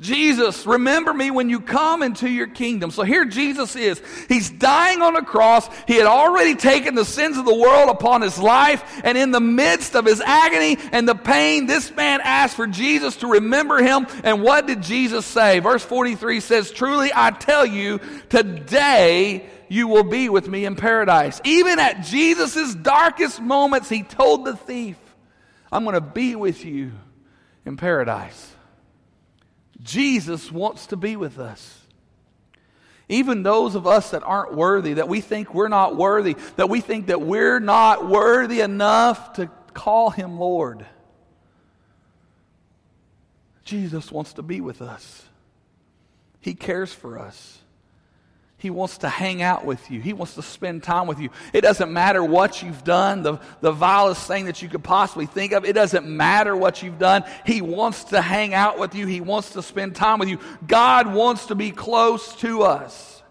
Jesus, 0.00 0.66
remember 0.66 1.14
me 1.14 1.30
when 1.30 1.48
you 1.48 1.60
come 1.60 2.02
into 2.02 2.28
your 2.28 2.48
kingdom. 2.48 2.90
So 2.90 3.04
here 3.04 3.24
Jesus 3.24 3.76
is. 3.76 4.02
He's 4.28 4.50
dying 4.50 5.02
on 5.02 5.14
a 5.14 5.24
cross. 5.24 5.68
He 5.86 5.94
had 5.94 6.06
already 6.06 6.56
taken 6.56 6.96
the 6.96 7.04
sins 7.04 7.38
of 7.38 7.44
the 7.44 7.54
world 7.54 7.88
upon 7.88 8.20
his 8.20 8.36
life. 8.36 9.00
And 9.04 9.16
in 9.16 9.30
the 9.30 9.40
midst 9.40 9.94
of 9.94 10.04
his 10.04 10.20
agony 10.20 10.78
and 10.90 11.08
the 11.08 11.14
pain, 11.14 11.66
this 11.66 11.94
man 11.94 12.20
asked 12.24 12.56
for 12.56 12.66
Jesus 12.66 13.16
to 13.18 13.28
remember 13.28 13.78
him. 13.78 14.08
And 14.24 14.42
what 14.42 14.66
did 14.66 14.82
Jesus 14.82 15.24
say? 15.24 15.60
Verse 15.60 15.84
43 15.84 16.40
says, 16.40 16.72
Truly 16.72 17.12
I 17.14 17.30
tell 17.30 17.64
you, 17.64 18.00
today 18.28 19.48
you 19.68 19.86
will 19.86 20.04
be 20.04 20.28
with 20.28 20.48
me 20.48 20.64
in 20.64 20.74
paradise. 20.74 21.40
Even 21.44 21.78
at 21.78 22.02
Jesus' 22.02 22.74
darkest 22.74 23.40
moments, 23.40 23.88
he 23.88 24.02
told 24.02 24.44
the 24.44 24.56
thief, 24.56 24.96
I'm 25.70 25.84
going 25.84 25.94
to 25.94 26.00
be 26.00 26.34
with 26.34 26.64
you 26.64 26.92
in 27.64 27.76
paradise. 27.76 28.53
Jesus 29.84 30.50
wants 30.50 30.86
to 30.88 30.96
be 30.96 31.14
with 31.14 31.38
us. 31.38 31.82
Even 33.08 33.42
those 33.42 33.74
of 33.74 33.86
us 33.86 34.10
that 34.10 34.22
aren't 34.22 34.54
worthy, 34.54 34.94
that 34.94 35.08
we 35.08 35.20
think 35.20 35.54
we're 35.54 35.68
not 35.68 35.94
worthy, 35.94 36.36
that 36.56 36.70
we 36.70 36.80
think 36.80 37.08
that 37.08 37.20
we're 37.20 37.60
not 37.60 38.08
worthy 38.08 38.60
enough 38.60 39.34
to 39.34 39.50
call 39.74 40.08
him 40.08 40.38
Lord. 40.38 40.86
Jesus 43.64 44.10
wants 44.10 44.32
to 44.34 44.42
be 44.42 44.60
with 44.62 44.80
us. 44.80 45.22
He 46.40 46.54
cares 46.54 46.92
for 46.92 47.18
us. 47.18 47.58
He 48.64 48.70
wants 48.70 48.96
to 48.98 49.10
hang 49.10 49.42
out 49.42 49.66
with 49.66 49.90
you. 49.90 50.00
He 50.00 50.14
wants 50.14 50.36
to 50.36 50.42
spend 50.42 50.82
time 50.82 51.06
with 51.06 51.20
you. 51.20 51.28
It 51.52 51.60
doesn't 51.60 51.92
matter 51.92 52.24
what 52.24 52.62
you've 52.62 52.82
done, 52.82 53.22
the, 53.22 53.38
the 53.60 53.72
vilest 53.72 54.26
thing 54.26 54.46
that 54.46 54.62
you 54.62 54.70
could 54.70 54.82
possibly 54.82 55.26
think 55.26 55.52
of. 55.52 55.66
It 55.66 55.74
doesn't 55.74 56.08
matter 56.08 56.56
what 56.56 56.82
you've 56.82 56.98
done. 56.98 57.24
He 57.44 57.60
wants 57.60 58.04
to 58.04 58.22
hang 58.22 58.54
out 58.54 58.78
with 58.78 58.94
you. 58.94 59.06
He 59.06 59.20
wants 59.20 59.50
to 59.50 59.62
spend 59.62 59.94
time 59.94 60.18
with 60.18 60.30
you. 60.30 60.38
God 60.66 61.12
wants 61.12 61.44
to 61.48 61.54
be 61.54 61.72
close 61.72 62.34
to 62.36 62.62
us. 62.62 63.22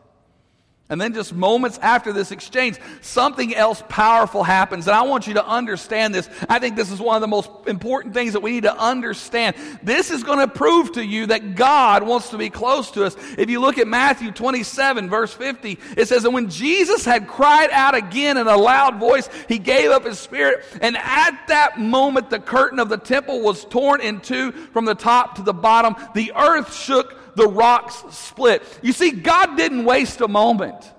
And 0.94 1.02
then, 1.02 1.16
just 1.16 1.34
moments 1.34 1.80
after 1.82 2.14
this 2.14 2.32
exchange, 2.32 2.78
something 3.02 3.56
else 3.56 3.84
powerful 3.90 4.44
happens. 4.44 4.86
And 4.88 4.96
I 4.96 5.02
want 5.02 5.26
you 5.26 5.34
to 5.34 5.46
understand 5.46 6.14
this. 6.14 6.30
I 6.48 6.60
think 6.60 6.76
this 6.76 6.92
is 6.92 7.00
one 7.00 7.16
of 7.16 7.22
the 7.22 7.28
most 7.28 7.50
important 7.66 8.14
things 8.14 8.34
that 8.34 8.42
we 8.42 8.52
need 8.52 8.64
to 8.64 8.78
understand. 8.78 9.56
This 9.82 10.12
is 10.12 10.24
going 10.24 10.38
to 10.38 10.48
prove 10.48 10.92
to 10.92 11.04
you 11.04 11.26
that 11.26 11.56
God 11.56 12.04
wants 12.04 12.30
to 12.30 12.38
be 12.38 12.52
close 12.52 12.92
to 12.92 13.06
us. 13.06 13.18
If 13.40 13.50
you 13.50 13.60
look 13.60 13.80
at 13.80 13.88
Matthew 13.88 14.32
27, 14.32 15.10
verse 15.10 15.34
50, 15.34 15.80
it 15.98 16.08
says, 16.08 16.26
And 16.26 16.34
when 16.36 16.52
Jesus 16.52 17.04
had 17.04 17.28
cried 17.28 17.72
out 17.72 17.96
again 17.96 18.38
in 18.38 18.46
a 18.46 18.56
loud 18.56 19.00
voice, 19.00 19.28
he 19.50 19.58
gave 19.58 19.90
up 19.90 20.06
his 20.06 20.20
spirit. 20.20 20.64
And 20.80 20.96
at 20.96 21.48
that 21.48 21.80
moment, 21.80 22.30
the 22.30 22.40
curtain 22.40 22.78
of 22.78 22.90
the 22.90 22.98
temple 22.98 23.42
was 23.42 23.66
torn 23.66 24.00
in 24.00 24.20
two 24.20 24.52
from 24.52 24.86
the 24.86 24.94
top 24.94 25.38
to 25.38 25.42
the 25.42 25.54
bottom. 25.54 25.96
The 26.14 26.34
earth 26.36 26.76
shook 26.76 27.18
the 27.36 27.48
rocks 27.48 28.04
split. 28.12 28.64
You 28.82 28.94
see, 28.94 29.12
God 29.12 29.58
didn't 29.58 29.86
waste 29.86 30.22
a 30.22 30.28
moment. 30.28 30.92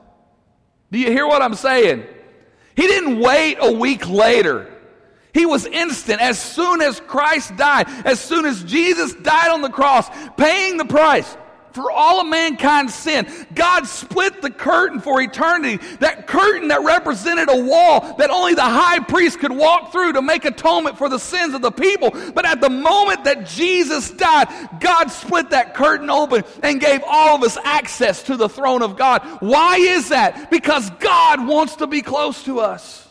Do 0.91 0.99
you 0.99 1.11
hear 1.11 1.27
what 1.27 1.43
I'm 1.43 1.55
saying? 1.55 2.05
He 2.77 2.83
didn't 2.87 3.21
wait 3.21 3.57
a 3.61 3.73
week 3.73 4.09
later. 4.09 4.71
He 5.33 5.47
was 5.47 5.67
instant. 5.67 6.21
As 6.21 6.41
soon 6.41 6.81
as 6.81 7.01
Christ 7.01 7.57
died, 7.57 7.89
as 8.05 8.21
soon 8.21 8.45
as 8.45 8.63
Jesus 8.63 9.15
died 9.15 9.51
on 9.51 9.63
the 9.63 9.69
cross, 9.69 10.09
paying 10.37 10.77
the 10.77 10.85
price, 10.85 11.37
for 11.75 11.91
all 11.91 12.21
of 12.21 12.29
mankind's 12.29 12.95
sin. 12.95 13.27
God 13.55 13.87
split 13.87 14.41
the 14.41 14.51
curtain 14.51 15.01
for 15.01 15.21
eternity. 15.21 15.85
That 15.99 16.27
curtain 16.27 16.69
that 16.69 16.83
represented 16.83 17.49
a 17.51 17.63
wall 17.63 18.15
that 18.17 18.31
only 18.31 18.55
the 18.55 18.63
high 18.63 19.01
priest 19.01 19.41
could 19.41 19.53
walk 19.53 19.91
through 19.91 20.13
to 20.13 20.23
make 20.23 20.45
atonement 20.45 20.97
for 20.97 21.09
the 21.09 21.19
sins 21.19 21.53
of 21.53 21.63
the 21.63 21.73
people. 21.73 22.11
But 22.33 22.47
at 22.47 22.61
the 22.61 22.71
moment 22.71 23.25
that 23.25 23.47
Jesus 23.47 24.11
died, 24.13 24.49
God 24.81 25.11
split 25.11 25.51
that 25.51 25.75
curtain 25.75 26.11
open 26.11 26.45
and 26.63 26.81
gave 26.81 27.03
all 27.07 27.37
of 27.37 27.43
us 27.43 27.59
access 27.65 28.23
to 28.25 28.37
the 28.37 28.49
throne 28.49 28.83
of 28.83 28.97
God. 28.97 29.23
Why 29.41 29.77
is 29.77 30.11
that? 30.11 30.51
Because 30.51 30.89
God 31.01 31.47
wants 31.47 31.77
to 31.77 31.89
be 31.89 32.03
close 32.03 32.45
to 32.45 32.61
us. 32.61 33.09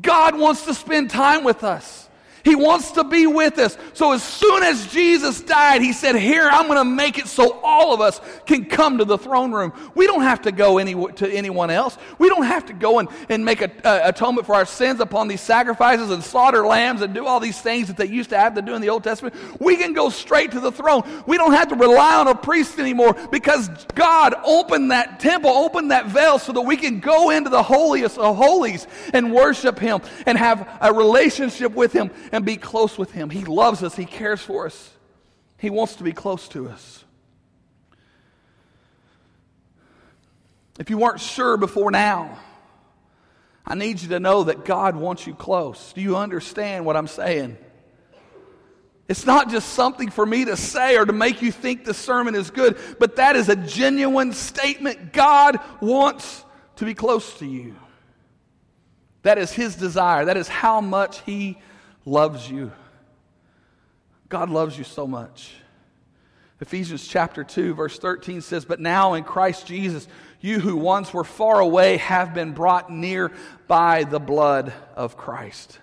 God 0.00 0.38
wants 0.38 0.64
to 0.66 0.74
spend 0.74 1.10
time 1.10 1.42
with 1.42 1.64
us. 1.64 2.08
He 2.44 2.54
wants 2.54 2.92
to 2.92 3.04
be 3.04 3.26
with 3.26 3.58
us. 3.58 3.76
So 3.92 4.12
as 4.12 4.22
soon 4.22 4.62
as 4.62 4.86
Jesus 4.88 5.40
died, 5.40 5.80
he 5.80 5.92
said, 5.92 6.16
Here, 6.16 6.48
I'm 6.50 6.66
going 6.66 6.78
to 6.78 6.84
make 6.84 7.18
it 7.18 7.28
so 7.28 7.60
all 7.62 7.94
of 7.94 8.00
us 8.00 8.20
can 8.46 8.64
come 8.64 8.98
to 8.98 9.04
the 9.04 9.18
throne 9.18 9.52
room. 9.52 9.72
We 9.94 10.06
don't 10.06 10.22
have 10.22 10.42
to 10.42 10.52
go 10.52 10.78
any, 10.78 10.94
to 11.12 11.28
anyone 11.28 11.70
else. 11.70 11.96
We 12.18 12.28
don't 12.28 12.44
have 12.44 12.66
to 12.66 12.72
go 12.72 12.98
and, 12.98 13.08
and 13.28 13.44
make 13.44 13.62
a, 13.62 13.70
a, 13.84 14.08
atonement 14.08 14.46
for 14.46 14.54
our 14.54 14.66
sins 14.66 15.00
upon 15.00 15.28
these 15.28 15.40
sacrifices 15.40 16.10
and 16.10 16.22
slaughter 16.22 16.66
lambs 16.66 17.02
and 17.02 17.14
do 17.14 17.26
all 17.26 17.38
these 17.38 17.60
things 17.60 17.88
that 17.88 17.96
they 17.96 18.06
used 18.06 18.30
to 18.30 18.38
have 18.38 18.54
to 18.54 18.62
do 18.62 18.74
in 18.74 18.82
the 18.82 18.88
Old 18.88 19.04
Testament. 19.04 19.34
We 19.60 19.76
can 19.76 19.92
go 19.92 20.10
straight 20.10 20.50
to 20.52 20.60
the 20.60 20.72
throne. 20.72 21.02
We 21.26 21.36
don't 21.36 21.52
have 21.52 21.68
to 21.68 21.76
rely 21.76 22.16
on 22.16 22.28
a 22.28 22.34
priest 22.34 22.78
anymore 22.78 23.14
because 23.30 23.68
God 23.94 24.34
opened 24.44 24.90
that 24.90 25.20
temple, 25.20 25.50
opened 25.50 25.92
that 25.92 26.06
veil 26.06 26.38
so 26.38 26.52
that 26.52 26.62
we 26.62 26.76
can 26.76 26.98
go 26.98 27.30
into 27.30 27.50
the 27.50 27.62
holiest 27.62 28.18
of 28.18 28.36
holies 28.36 28.86
and 29.12 29.32
worship 29.32 29.78
Him 29.78 30.00
and 30.26 30.36
have 30.36 30.68
a 30.80 30.92
relationship 30.92 31.72
with 31.72 31.92
Him 31.92 32.10
and 32.32 32.44
be 32.44 32.56
close 32.56 32.98
with 32.98 33.12
Him. 33.12 33.30
He 33.30 33.44
loves 33.44 33.82
us, 33.82 33.94
He 33.94 34.06
cares 34.06 34.40
for 34.40 34.66
us, 34.66 34.90
He 35.58 35.70
wants 35.70 35.96
to 35.96 36.04
be 36.04 36.12
close 36.12 36.48
to 36.48 36.68
us. 36.68 37.04
If 40.78 40.88
you 40.90 40.96
weren't 40.96 41.20
sure 41.20 41.58
before 41.58 41.90
now, 41.90 42.38
I 43.64 43.74
need 43.74 44.00
you 44.00 44.08
to 44.08 44.20
know 44.20 44.44
that 44.44 44.64
God 44.64 44.96
wants 44.96 45.26
you 45.26 45.34
close. 45.34 45.92
Do 45.92 46.00
you 46.00 46.16
understand 46.16 46.84
what 46.84 46.96
I'm 46.96 47.06
saying? 47.06 47.58
It's 49.08 49.26
not 49.26 49.50
just 49.50 49.74
something 49.74 50.10
for 50.10 50.24
me 50.24 50.46
to 50.46 50.56
say 50.56 50.96
or 50.96 51.04
to 51.04 51.12
make 51.12 51.42
you 51.42 51.52
think 51.52 51.84
the 51.84 51.92
sermon 51.92 52.34
is 52.34 52.50
good, 52.50 52.78
but 52.98 53.16
that 53.16 53.36
is 53.36 53.48
a 53.48 53.56
genuine 53.56 54.32
statement. 54.32 55.12
God 55.12 55.60
wants 55.80 56.44
to 56.76 56.84
be 56.86 56.94
close 56.94 57.38
to 57.38 57.46
you. 57.46 57.76
That 59.22 59.38
is 59.38 59.52
His 59.52 59.76
desire. 59.76 60.24
That 60.24 60.36
is 60.36 60.48
how 60.48 60.80
much 60.80 61.20
He 61.20 61.58
loves 62.04 62.50
you. 62.50 62.72
God 64.28 64.50
loves 64.50 64.76
you 64.76 64.84
so 64.84 65.06
much. 65.06 65.52
Ephesians 66.60 67.06
chapter 67.06 67.42
2, 67.42 67.74
verse 67.74 67.98
13 67.98 68.40
says, 68.40 68.64
But 68.64 68.80
now 68.80 69.14
in 69.14 69.24
Christ 69.24 69.66
Jesus, 69.66 70.06
you 70.40 70.60
who 70.60 70.76
once 70.76 71.12
were 71.12 71.24
far 71.24 71.60
away 71.60 71.96
have 71.96 72.34
been 72.34 72.52
brought 72.52 72.90
near 72.90 73.32
by 73.66 74.04
the 74.04 74.20
blood 74.20 74.72
of 74.94 75.16
Christ. 75.16 75.80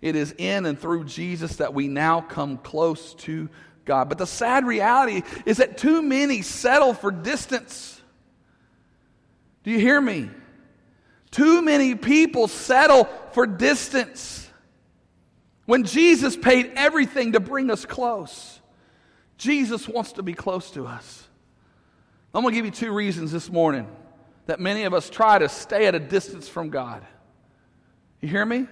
It 0.00 0.16
is 0.16 0.34
in 0.38 0.66
and 0.66 0.78
through 0.78 1.04
Jesus 1.04 1.56
that 1.56 1.74
we 1.74 1.88
now 1.88 2.20
come 2.20 2.58
close 2.58 3.14
to 3.14 3.48
God. 3.84 4.08
But 4.08 4.18
the 4.18 4.26
sad 4.26 4.66
reality 4.66 5.22
is 5.44 5.58
that 5.58 5.78
too 5.78 6.02
many 6.02 6.42
settle 6.42 6.94
for 6.94 7.10
distance. 7.10 8.00
Do 9.62 9.70
you 9.70 9.78
hear 9.78 10.00
me? 10.00 10.30
Too 11.30 11.60
many 11.60 11.94
people 11.94 12.48
settle 12.48 13.04
for 13.32 13.46
distance. 13.46 14.45
When 15.66 15.84
Jesus 15.84 16.36
paid 16.36 16.72
everything 16.76 17.32
to 17.32 17.40
bring 17.40 17.70
us 17.70 17.84
close, 17.84 18.60
Jesus 19.36 19.86
wants 19.88 20.12
to 20.12 20.22
be 20.22 20.32
close 20.32 20.70
to 20.72 20.86
us. 20.86 21.28
I'm 22.32 22.42
going 22.42 22.54
to 22.54 22.56
give 22.58 22.64
you 22.64 22.70
two 22.70 22.92
reasons 22.92 23.32
this 23.32 23.50
morning 23.50 23.88
that 24.46 24.60
many 24.60 24.84
of 24.84 24.94
us 24.94 25.10
try 25.10 25.38
to 25.38 25.48
stay 25.48 25.86
at 25.86 25.94
a 25.94 25.98
distance 25.98 26.48
from 26.48 26.70
God. 26.70 27.04
You 28.20 28.28
hear 28.28 28.44
me? 28.44 28.66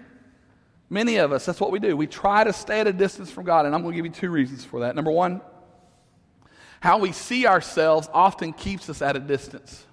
Many 0.89 1.17
of 1.17 1.33
us, 1.33 1.45
that's 1.45 1.61
what 1.61 1.73
we 1.73 1.81
do. 1.81 1.97
We 1.97 2.07
try 2.07 2.45
to 2.45 2.53
stay 2.53 2.81
at 2.81 2.87
a 2.87 2.93
distance 2.93 3.31
from 3.31 3.45
God, 3.45 3.67
and 3.67 3.75
I'm 3.75 3.83
going 3.83 3.93
to 3.93 3.97
give 3.97 4.07
you 4.07 4.13
two 4.13 4.31
reasons 4.31 4.65
for 4.65 4.81
that. 4.81 4.95
Number 4.95 5.11
one, 5.11 5.41
how 6.81 6.99
we 6.99 7.13
see 7.13 7.47
ourselves 7.47 8.09
often 8.13 8.53
keeps 8.53 8.89
us 8.89 9.03
at 9.03 9.17
a 9.17 9.21
distance. 9.21 9.85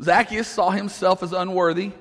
Zacchaeus 0.00 0.46
saw 0.46 0.70
himself 0.70 1.22
as 1.22 1.32
unworthy, 1.32 1.92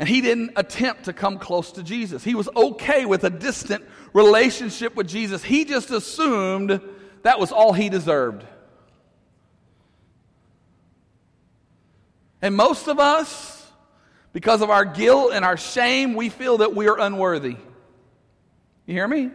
and 0.00 0.08
he 0.08 0.22
didn't 0.22 0.52
attempt 0.56 1.04
to 1.04 1.12
come 1.12 1.38
close 1.38 1.72
to 1.72 1.82
Jesus. 1.82 2.24
He 2.24 2.34
was 2.34 2.48
okay 2.56 3.04
with 3.04 3.22
a 3.22 3.28
distant 3.28 3.84
relationship 4.14 4.96
with 4.96 5.06
Jesus. 5.06 5.44
He 5.44 5.66
just 5.66 5.90
assumed 5.90 6.80
that 7.22 7.38
was 7.38 7.52
all 7.52 7.74
he 7.74 7.90
deserved. 7.90 8.46
And 12.40 12.56
most 12.56 12.88
of 12.88 12.98
us, 12.98 13.70
because 14.32 14.62
of 14.62 14.70
our 14.70 14.86
guilt 14.86 15.32
and 15.34 15.44
our 15.44 15.58
shame, 15.58 16.14
we 16.14 16.30
feel 16.30 16.56
that 16.58 16.74
we 16.74 16.88
are 16.88 16.98
unworthy. 16.98 17.56
You 18.86 18.94
hear 18.94 19.06
me? 19.06 19.30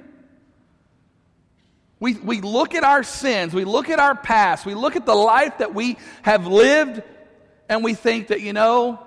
We, 1.99 2.15
we 2.15 2.41
look 2.41 2.73
at 2.73 2.83
our 2.83 3.03
sins, 3.03 3.53
we 3.53 3.65
look 3.65 3.91
at 3.91 3.99
our 3.99 4.15
past, 4.15 4.65
we 4.65 4.73
look 4.73 4.95
at 4.95 5.05
the 5.05 5.13
life 5.13 5.59
that 5.59 5.75
we 5.75 5.97
have 6.23 6.47
lived, 6.47 7.03
and 7.69 7.83
we 7.83 7.93
think 7.93 8.29
that, 8.29 8.41
you 8.41 8.51
know, 8.51 9.04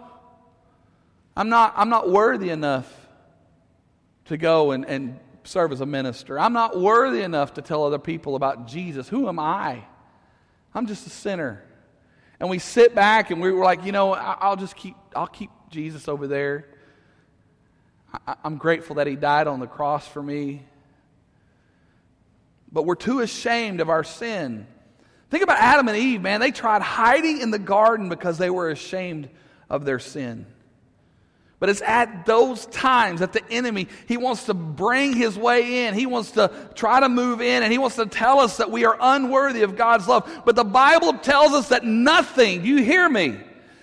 I'm 1.39 1.49
not, 1.49 1.73
I'm 1.77 1.89
not 1.89 2.11
worthy 2.11 2.51
enough 2.51 2.93
to 4.25 4.37
go 4.37 4.73
and, 4.73 4.85
and 4.85 5.21
serve 5.45 5.71
as 5.71 5.81
a 5.81 5.87
minister. 5.87 6.37
I'm 6.37 6.53
not 6.53 6.81
worthy 6.81 7.23
enough 7.23 7.55
to 7.55 7.63
tell 7.63 7.85
other 7.85 8.01
people 8.01 8.35
about 8.35 8.67
Jesus. 8.67 9.09
Who 9.09 9.29
am 9.29 9.39
I? 9.39 9.85
I'm 10.75 10.89
just 10.89 11.07
a 11.07 11.11
sinner. 11.11 11.63
And 12.41 12.51
we 12.51 12.59
sit 12.59 12.93
back 12.93 13.31
and 13.31 13.41
we 13.41 13.53
were 13.53 13.63
like, 13.63 13.85
you 13.85 13.93
know, 13.93 14.15
I'll 14.15 14.57
just 14.57 14.75
keep, 14.75 14.97
I'll 15.15 15.29
keep 15.29 15.51
Jesus 15.71 16.09
over 16.09 16.27
there. 16.27 16.67
I'm 18.43 18.57
grateful 18.57 18.97
that 18.97 19.07
he 19.07 19.15
died 19.15 19.47
on 19.47 19.61
the 19.61 19.69
cross 19.69 20.09
for 20.09 20.21
me. 20.21 20.67
But 22.73 22.85
we're 22.85 22.97
too 22.97 23.21
ashamed 23.21 23.81
of 23.81 23.89
our 23.89 24.03
sin. 24.03 24.67
Think 25.31 25.45
about 25.45 25.59
Adam 25.61 25.87
and 25.87 25.97
Eve, 25.97 26.21
man. 26.21 26.41
They 26.41 26.51
tried 26.51 26.83
hiding 26.83 27.41
in 27.41 27.53
the 27.53 27.61
garden 27.61 28.09
because 28.09 28.39
they 28.39 28.51
were 28.51 28.71
ashamed 28.71 29.31
of 29.71 29.85
their 29.85 30.01
sin. 30.01 30.45
But 31.61 31.71
it's 31.71 31.83
at 31.83 32.25
those 32.25 32.67
times 32.67 33.19
that 33.21 33.33
the 33.33 33.43
enemy, 33.51 33.89
he 34.07 34.17
wants 34.17 34.45
to 34.45 34.55
bring 34.55 35.13
his 35.13 35.37
way 35.37 35.87
in. 35.87 35.95
He 35.95 36.07
wants 36.07 36.33
to 36.33 36.53
try 36.75 37.01
to 37.01 37.09
move 37.09 37.41
in 37.41 37.65
and 37.65 37.73
he 37.73 37.79
wants 37.79 37.97
to 37.97 38.07
tell 38.07 38.39
us 38.39 38.59
that 38.59 38.71
we 38.71 38.85
are 38.85 38.97
unworthy 39.01 39.63
of 39.63 39.77
God's 39.77 40.07
love. 40.07 40.43
But 40.45 40.55
the 40.55 40.65
Bible 40.65 41.15
tells 41.15 41.53
us 41.53 41.71
that 41.71 41.85
nothing, 41.85 42.65
you 42.65 42.77
hear 42.83 43.09
me? 43.09 43.41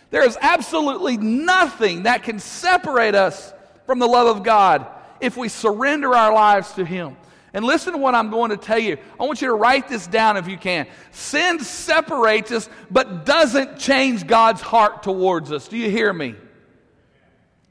There 0.10 0.26
is 0.26 0.38
absolutely 0.40 1.18
nothing 1.18 2.04
that 2.04 2.24
can 2.24 2.40
separate 2.40 3.16
us 3.16 3.54
from 3.86 4.00
the 4.00 4.08
love 4.08 4.38
of 4.38 4.44
God 4.44 4.88
if 5.20 5.36
we 5.36 5.50
surrender 5.50 6.16
our 6.16 6.34
lives 6.34 6.72
to 6.74 6.86
him. 6.86 7.18
And 7.54 7.66
listen 7.66 7.94
to 7.94 8.00
what 8.00 8.16
I'm 8.16 8.32
going 8.32 8.52
to 8.52 8.58
tell 8.58 8.80
you. 8.80 8.98
I 9.20 9.26
want 9.26 9.42
you 9.42 9.48
to 9.48 9.54
write 9.54 9.88
this 9.90 10.08
down 10.08 10.38
if 10.38 10.48
you 10.48 10.58
can. 10.58 10.88
Sin 11.12 11.60
separates 11.60 12.52
us, 12.52 12.70
but 12.92 13.26
doesn't 13.26 13.80
change 13.80 14.28
God's 14.28 14.62
heart 14.62 15.04
towards 15.04 15.52
us. 15.52 15.68
Do 15.68 15.78
you 15.78 15.90
hear 15.90 16.12
me? 16.12 16.36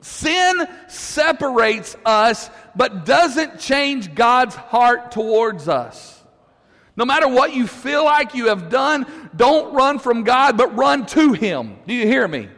Sin 0.04 0.68
separates 0.87 1.96
us, 2.04 2.50
but 2.76 3.06
doesn't 3.06 3.58
change 3.58 4.14
God's 4.14 4.54
heart 4.54 5.12
towards 5.12 5.66
us. 5.66 6.23
No 6.94 7.06
matter 7.06 7.26
what 7.26 7.54
you 7.54 7.66
feel 7.66 8.04
like 8.04 8.34
you 8.34 8.49
have 8.49 8.68
done, 8.68 9.06
don't 9.34 9.73
run 9.73 9.99
from 9.99 10.23
God, 10.23 10.58
but 10.58 10.76
run 10.76 11.06
to 11.06 11.32
Him. 11.32 11.78
Do 11.87 11.94
you 11.94 12.06
hear 12.06 12.28
me? 12.28 12.50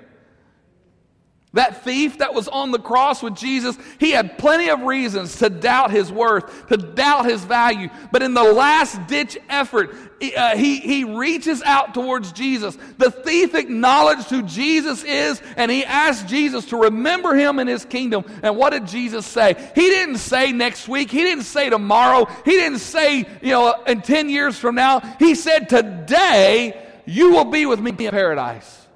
That 1.57 1.85
thief 1.85 2.19
that 2.19 2.35
was 2.35 2.49
on 2.49 2.71
the 2.71 2.79
cross 2.79 3.23
with 3.23 3.35
Jesus, 3.35 3.79
he 3.99 4.11
had 4.11 4.37
plenty 4.37 4.69
of 4.69 4.83
reasons 4.83 5.37
to 5.39 5.49
doubt 5.49 5.91
his 5.91 6.13
worth, 6.13 6.69
to 6.69 6.77
doubt 6.77 7.25
his 7.25 7.43
value. 7.45 7.89
But 8.13 8.23
in 8.23 8.35
the 8.35 8.43
last 8.43 9.07
ditch 9.07 9.39
effort, 9.49 9.95
uh, 10.37 10.55
he, 10.55 10.81
he 10.81 11.05
reaches 11.05 11.63
out 11.63 11.95
towards 11.95 12.33
Jesus. 12.33 12.77
The 12.99 13.11
thief 13.11 13.55
acknowledged 13.55 14.29
who 14.29 14.43
Jesus 14.43 15.03
is 15.03 15.41
and 15.57 15.71
he 15.71 15.83
asked 15.83 16.29
Jesus 16.29 16.67
to 16.67 16.77
remember 16.77 17.35
him 17.35 17.59
in 17.59 17.69
his 17.69 17.87
kingdom. 17.87 18.27
And 18.43 18.59
what 18.59 18.71
did 18.71 18.87
Jesus 18.87 19.25
say? 19.25 19.55
He 19.75 19.89
didn't 19.89 20.19
say 20.19 20.53
next 20.53 20.89
week. 20.89 21.11
He 21.11 21.23
didn't 21.23 21.45
say 21.45 21.71
tomorrow. 21.71 22.27
He 22.45 22.51
didn't 22.51 22.81
say, 22.81 23.27
you 23.41 23.53
know, 23.53 23.83
in 23.87 24.03
10 24.03 24.29
years 24.29 24.59
from 24.59 24.75
now. 24.75 25.01
He 25.19 25.35
said, 25.35 25.71
Today 25.71 26.87
you 27.07 27.31
will 27.31 27.47
be 27.47 27.65
with 27.65 27.81
me 27.81 27.93
in 27.93 27.97
paradise. 27.97 28.87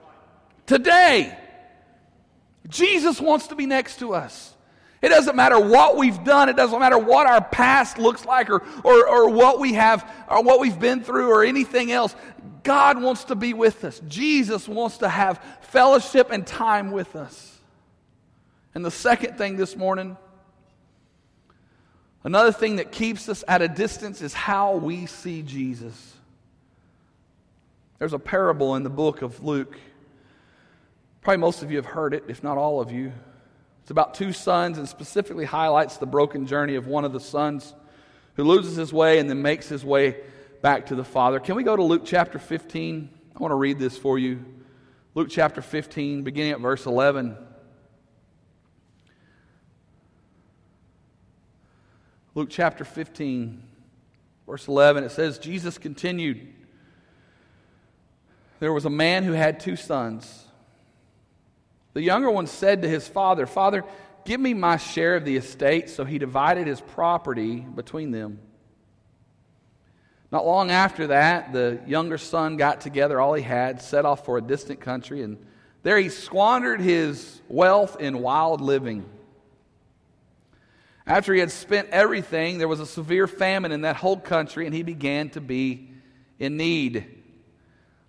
Today. 0.66 1.38
Jesus 2.70 3.20
wants 3.20 3.48
to 3.48 3.54
be 3.54 3.66
next 3.66 3.98
to 3.98 4.14
us. 4.14 4.54
It 5.02 5.08
doesn't 5.08 5.34
matter 5.34 5.58
what 5.58 5.96
we've 5.96 6.22
done. 6.24 6.48
It 6.48 6.56
doesn't 6.56 6.78
matter 6.78 6.98
what 6.98 7.26
our 7.26 7.42
past 7.42 7.98
looks 7.98 8.24
like 8.24 8.50
or, 8.50 8.62
or, 8.84 9.08
or 9.08 9.30
what 9.30 9.58
we 9.58 9.72
have 9.74 10.08
or 10.28 10.42
what 10.42 10.60
we've 10.60 10.78
been 10.78 11.02
through 11.02 11.30
or 11.30 11.42
anything 11.42 11.90
else. 11.90 12.14
God 12.62 13.00
wants 13.00 13.24
to 13.24 13.34
be 13.34 13.54
with 13.54 13.84
us. 13.84 14.00
Jesus 14.06 14.68
wants 14.68 14.98
to 14.98 15.08
have 15.08 15.42
fellowship 15.62 16.30
and 16.30 16.46
time 16.46 16.90
with 16.90 17.16
us. 17.16 17.58
And 18.74 18.84
the 18.84 18.90
second 18.90 19.38
thing 19.38 19.56
this 19.56 19.74
morning, 19.74 20.18
another 22.22 22.52
thing 22.52 22.76
that 22.76 22.92
keeps 22.92 23.28
us 23.30 23.42
at 23.48 23.62
a 23.62 23.68
distance 23.68 24.20
is 24.20 24.34
how 24.34 24.76
we 24.76 25.06
see 25.06 25.40
Jesus. 25.40 26.14
There's 27.98 28.12
a 28.12 28.18
parable 28.18 28.76
in 28.76 28.82
the 28.82 28.90
book 28.90 29.22
of 29.22 29.42
Luke 29.42 29.78
Probably 31.22 31.38
most 31.38 31.62
of 31.62 31.70
you 31.70 31.76
have 31.76 31.86
heard 31.86 32.14
it, 32.14 32.24
if 32.28 32.42
not 32.42 32.56
all 32.56 32.80
of 32.80 32.90
you. 32.90 33.12
It's 33.82 33.90
about 33.90 34.14
two 34.14 34.32
sons 34.32 34.78
and 34.78 34.88
specifically 34.88 35.44
highlights 35.44 35.96
the 35.96 36.06
broken 36.06 36.46
journey 36.46 36.76
of 36.76 36.86
one 36.86 37.04
of 37.04 37.12
the 37.12 37.20
sons 37.20 37.74
who 38.34 38.44
loses 38.44 38.76
his 38.76 38.92
way 38.92 39.18
and 39.18 39.28
then 39.28 39.42
makes 39.42 39.68
his 39.68 39.84
way 39.84 40.16
back 40.62 40.86
to 40.86 40.94
the 40.94 41.04
Father. 41.04 41.40
Can 41.40 41.56
we 41.56 41.62
go 41.62 41.76
to 41.76 41.82
Luke 41.82 42.02
chapter 42.04 42.38
15? 42.38 43.10
I 43.34 43.38
want 43.38 43.52
to 43.52 43.56
read 43.56 43.78
this 43.78 43.98
for 43.98 44.18
you. 44.18 44.44
Luke 45.14 45.28
chapter 45.30 45.60
15, 45.60 46.22
beginning 46.22 46.52
at 46.52 46.60
verse 46.60 46.86
11. 46.86 47.36
Luke 52.34 52.48
chapter 52.48 52.84
15, 52.84 53.60
verse 54.46 54.68
11, 54.68 55.04
it 55.04 55.10
says, 55.10 55.38
Jesus 55.38 55.78
continued. 55.78 56.46
There 58.60 58.72
was 58.72 58.84
a 58.84 58.90
man 58.90 59.24
who 59.24 59.32
had 59.32 59.58
two 59.58 59.74
sons. 59.74 60.46
The 61.92 62.02
younger 62.02 62.30
one 62.30 62.46
said 62.46 62.82
to 62.82 62.88
his 62.88 63.06
father, 63.08 63.46
Father, 63.46 63.84
give 64.24 64.40
me 64.40 64.54
my 64.54 64.76
share 64.76 65.16
of 65.16 65.24
the 65.24 65.36
estate. 65.36 65.90
So 65.90 66.04
he 66.04 66.18
divided 66.18 66.66
his 66.66 66.80
property 66.80 67.60
between 67.60 68.10
them. 68.10 68.38
Not 70.32 70.46
long 70.46 70.70
after 70.70 71.08
that, 71.08 71.52
the 71.52 71.80
younger 71.86 72.16
son 72.16 72.56
got 72.56 72.80
together 72.80 73.20
all 73.20 73.34
he 73.34 73.42
had, 73.42 73.82
set 73.82 74.04
off 74.04 74.24
for 74.24 74.38
a 74.38 74.40
distant 74.40 74.80
country, 74.80 75.22
and 75.22 75.44
there 75.82 75.98
he 75.98 76.08
squandered 76.08 76.80
his 76.80 77.40
wealth 77.48 78.00
in 78.00 78.20
wild 78.20 78.60
living. 78.60 79.04
After 81.04 81.34
he 81.34 81.40
had 81.40 81.50
spent 81.50 81.88
everything, 81.88 82.58
there 82.58 82.68
was 82.68 82.78
a 82.78 82.86
severe 82.86 83.26
famine 83.26 83.72
in 83.72 83.80
that 83.80 83.96
whole 83.96 84.18
country, 84.18 84.66
and 84.66 84.74
he 84.74 84.84
began 84.84 85.30
to 85.30 85.40
be 85.40 85.90
in 86.38 86.56
need. 86.56 87.06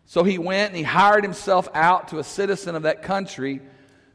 So 0.06 0.24
he 0.24 0.38
went 0.38 0.70
and 0.70 0.78
he 0.78 0.84
hired 0.84 1.24
himself 1.24 1.70
out 1.74 2.10
to 2.10 2.20
a 2.20 2.24
citizen 2.24 2.76
of 2.76 2.84
that 2.84 3.02
country 3.02 3.62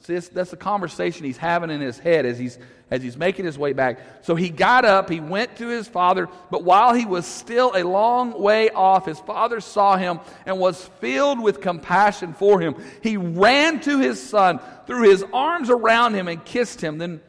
See, 0.00 0.14
that's, 0.14 0.28
that's 0.28 0.50
the 0.50 0.56
conversation 0.56 1.24
he's 1.24 1.36
having 1.36 1.70
in 1.70 1.80
his 1.80 1.98
head 1.98 2.24
as 2.24 2.38
he's, 2.38 2.58
as 2.90 3.02
he's 3.02 3.16
making 3.16 3.44
his 3.44 3.58
way 3.58 3.72
back. 3.72 4.00
So 4.22 4.34
he 4.34 4.48
got 4.48 4.84
up, 4.84 5.10
he 5.10 5.20
went 5.20 5.56
to 5.56 5.68
his 5.68 5.88
father, 5.88 6.28
but 6.50 6.64
while 6.64 6.94
he 6.94 7.04
was 7.04 7.26
still 7.26 7.72
a 7.74 7.82
long 7.82 8.40
way 8.40 8.70
off, 8.70 9.06
his 9.06 9.18
father 9.20 9.60
saw 9.60 9.96
him 9.96 10.20
and 10.46 10.58
was 10.58 10.82
filled 11.00 11.42
with 11.42 11.60
compassion 11.60 12.32
for 12.32 12.60
him. 12.60 12.76
He 13.02 13.16
ran 13.16 13.80
to 13.80 13.98
his 13.98 14.22
son, 14.22 14.60
threw 14.86 15.10
his 15.10 15.24
arms 15.32 15.68
around 15.68 16.14
him, 16.14 16.28
and 16.28 16.44
kissed 16.44 16.80
him. 16.80 16.98
Then, 16.98 17.20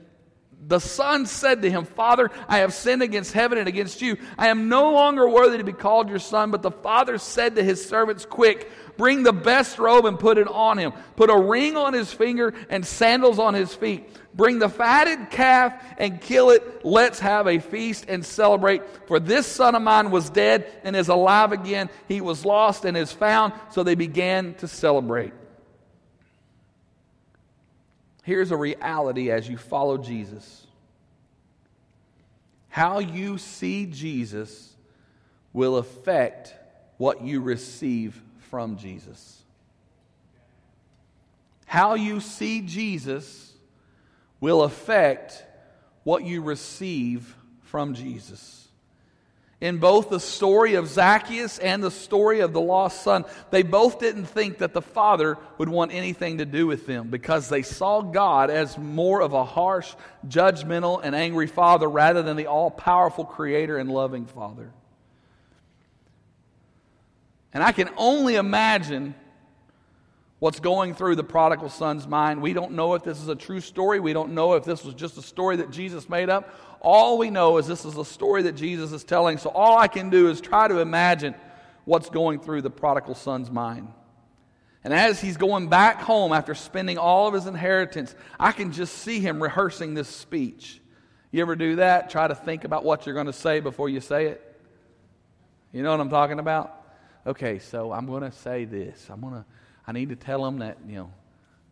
the 0.70 0.80
son 0.80 1.26
said 1.26 1.64
to 1.64 1.72
him, 1.72 1.86
Father, 1.86 2.30
I 2.48 2.60
have 2.60 2.76
sinned 2.76 3.02
against 3.02 3.34
heaven 3.34 3.58
and 3.58 3.68
against 3.68 4.04
you. 4.04 4.18
I 4.38 4.50
am 4.50 4.70
no 4.70 4.92
longer 4.92 5.28
worthy 5.28 5.58
to 5.58 5.64
be 5.64 5.74
called 5.74 6.10
your 6.10 6.20
son. 6.20 6.52
But 6.52 6.62
the 6.62 6.70
father 6.70 7.18
said 7.18 7.56
to 7.56 7.64
his 7.64 7.84
servants, 7.84 8.24
Quick, 8.24 8.70
bring 9.00 9.24
the 9.24 9.32
best 9.32 9.80
robe 9.80 10.06
and 10.06 10.20
put 10.20 10.38
it 10.38 10.50
on 10.50 10.78
him. 10.78 10.92
Put 11.16 11.30
a 11.30 11.40
ring 11.40 11.78
on 11.78 11.94
his 11.94 12.12
finger 12.12 12.54
and 12.70 12.86
sandals 12.86 13.40
on 13.40 13.54
his 13.54 13.74
feet. 13.74 14.10
Bring 14.36 14.60
the 14.60 14.68
fatted 14.68 15.32
calf 15.32 15.82
and 15.98 16.20
kill 16.20 16.50
it. 16.50 16.86
Let's 16.86 17.18
have 17.22 17.48
a 17.48 17.60
feast 17.60 18.06
and 18.10 18.26
celebrate. 18.26 18.84
For 19.08 19.18
this 19.18 19.48
son 19.48 19.74
of 19.74 19.82
mine 19.82 20.12
was 20.12 20.30
dead 20.30 20.70
and 20.84 20.98
is 20.98 21.08
alive 21.08 21.54
again. 21.54 21.90
He 22.10 22.20
was 22.20 22.44
lost 22.44 22.84
and 22.84 22.98
is 22.98 23.14
found. 23.14 23.54
So 23.72 23.84
they 23.84 23.96
began 23.96 24.54
to 24.56 24.68
celebrate. 24.68 25.32
Here's 28.24 28.52
a 28.52 28.58
reality 28.58 29.32
as 29.32 29.48
you 29.48 29.58
follow 29.58 29.98
Jesus 29.98 30.68
how 32.68 33.00
you 33.00 33.38
see 33.40 33.88
Jesus 33.88 34.76
will 35.54 35.78
affect 35.78 36.54
what 36.98 37.24
you 37.24 37.42
receive 37.42 38.22
from 38.50 38.78
Jesus. 38.78 39.42
How 41.66 41.94
you 41.94 42.20
see 42.20 42.62
Jesus 42.62 43.54
will 44.40 44.64
affect 44.64 45.44
what 46.04 46.24
you 46.24 46.42
receive 46.42 47.36
from 47.62 47.94
Jesus. 47.94 48.68
In 49.62 49.78
both 49.78 50.10
the 50.10 50.22
story 50.22 50.76
of 50.76 50.88
Zacchaeus 50.88 51.60
and 51.60 51.84
the 51.84 51.92
story 51.92 52.40
of 52.40 52.54
the 52.54 52.62
lost 52.62 53.04
son, 53.04 53.26
they 53.52 53.62
both 53.62 54.00
didn't 54.00 54.26
think 54.26 54.60
that 54.60 54.74
the 54.74 54.82
father 54.82 55.38
would 55.58 55.68
want 55.68 55.94
anything 55.94 56.38
to 56.38 56.46
do 56.46 56.66
with 56.66 56.88
them 56.88 57.10
because 57.10 57.50
they 57.50 57.62
saw 57.62 58.02
God 58.02 58.50
as 58.50 58.78
more 58.78 59.22
of 59.22 59.34
a 59.34 59.44
harsh, 59.44 59.94
judgmental, 60.28 61.02
and 61.04 61.14
angry 61.14 61.48
father 61.48 61.90
rather 61.90 62.24
than 62.24 62.38
the 62.38 62.48
all 62.48 62.72
powerful 62.72 63.26
creator 63.26 63.78
and 63.78 63.92
loving 63.92 64.26
father. 64.26 64.72
And 67.54 67.64
I 67.64 67.72
can 67.72 67.90
only 67.98 68.36
imagine 68.36 69.16
what's 70.40 70.60
going 70.60 70.94
through 70.94 71.16
the 71.16 71.24
prodigal 71.24 71.70
son's 71.70 72.08
mind. 72.08 72.42
We 72.42 72.54
don't 72.54 72.72
know 72.72 72.94
if 72.94 73.04
this 73.04 73.22
is 73.22 73.28
a 73.28 73.36
true 73.36 73.60
story. 73.60 74.00
We 74.00 74.14
don't 74.14 74.34
know 74.34 74.54
if 74.54 74.64
this 74.64 74.84
was 74.86 74.94
just 74.94 75.18
a 75.18 75.22
story 75.22 75.58
that 75.58 75.72
Jesus 75.72 76.08
made 76.08 76.30
up 76.30 76.54
all 76.82 77.18
we 77.18 77.30
know 77.30 77.58
is 77.58 77.68
this 77.68 77.86
is 77.86 77.98
a 77.98 78.06
story 78.06 78.44
that 78.44 78.56
Jesus 78.56 78.92
is 78.92 79.04
telling. 79.04 79.38
So 79.38 79.50
all 79.50 79.78
I 79.78 79.88
can 79.88 80.10
do 80.10 80.30
is 80.30 80.40
try 80.42 80.68
to 80.68 80.80
imagine 80.80 81.36
what's 81.86 82.10
going 82.10 82.40
through 82.40 82.62
the 82.62 82.70
prodigal 82.70 83.16
son's 83.16 83.52
mind. 83.52 83.92
And 84.84 84.94
as 84.94 85.20
he's 85.20 85.36
going 85.36 85.68
back 85.68 86.02
home 86.02 86.32
after 86.32 86.56
spending 86.56 86.98
all 86.98 87.28
of 87.28 87.34
his 87.34 87.48
inheritance, 87.48 88.16
I 88.40 88.54
can 88.54 88.72
just 88.72 89.00
see 89.00 89.20
him 89.20 89.44
rehearsing 89.44 89.94
this 89.94 90.08
speech. 90.08 90.80
You 91.32 91.42
ever 91.42 91.56
do 91.56 91.78
that? 91.78 92.10
Try 92.10 92.28
to 92.28 92.36
think 92.36 92.64
about 92.64 92.86
what 92.86 93.06
you're 93.06 93.16
going 93.16 93.28
to 93.28 93.34
say 93.34 93.60
before 93.60 93.90
you 93.90 94.00
say 94.00 94.28
it? 94.28 94.46
You 95.74 95.84
know 95.84 95.92
what 95.92 96.00
I'm 96.00 96.10
talking 96.10 96.40
about? 96.40 96.79
Okay, 97.28 97.60
so 97.60 97.92
I'm 97.92 98.06
going 98.06 98.24
to 98.24 98.32
say 98.32 98.66
this. 98.66 99.08
I'm 99.10 99.22
going 99.22 99.34
to 99.34 99.46
I 99.90 99.92
need 99.92 100.10
to 100.10 100.16
tell 100.16 100.46
him 100.46 100.60
that, 100.60 100.78
you 100.88 100.98
know, 100.98 101.12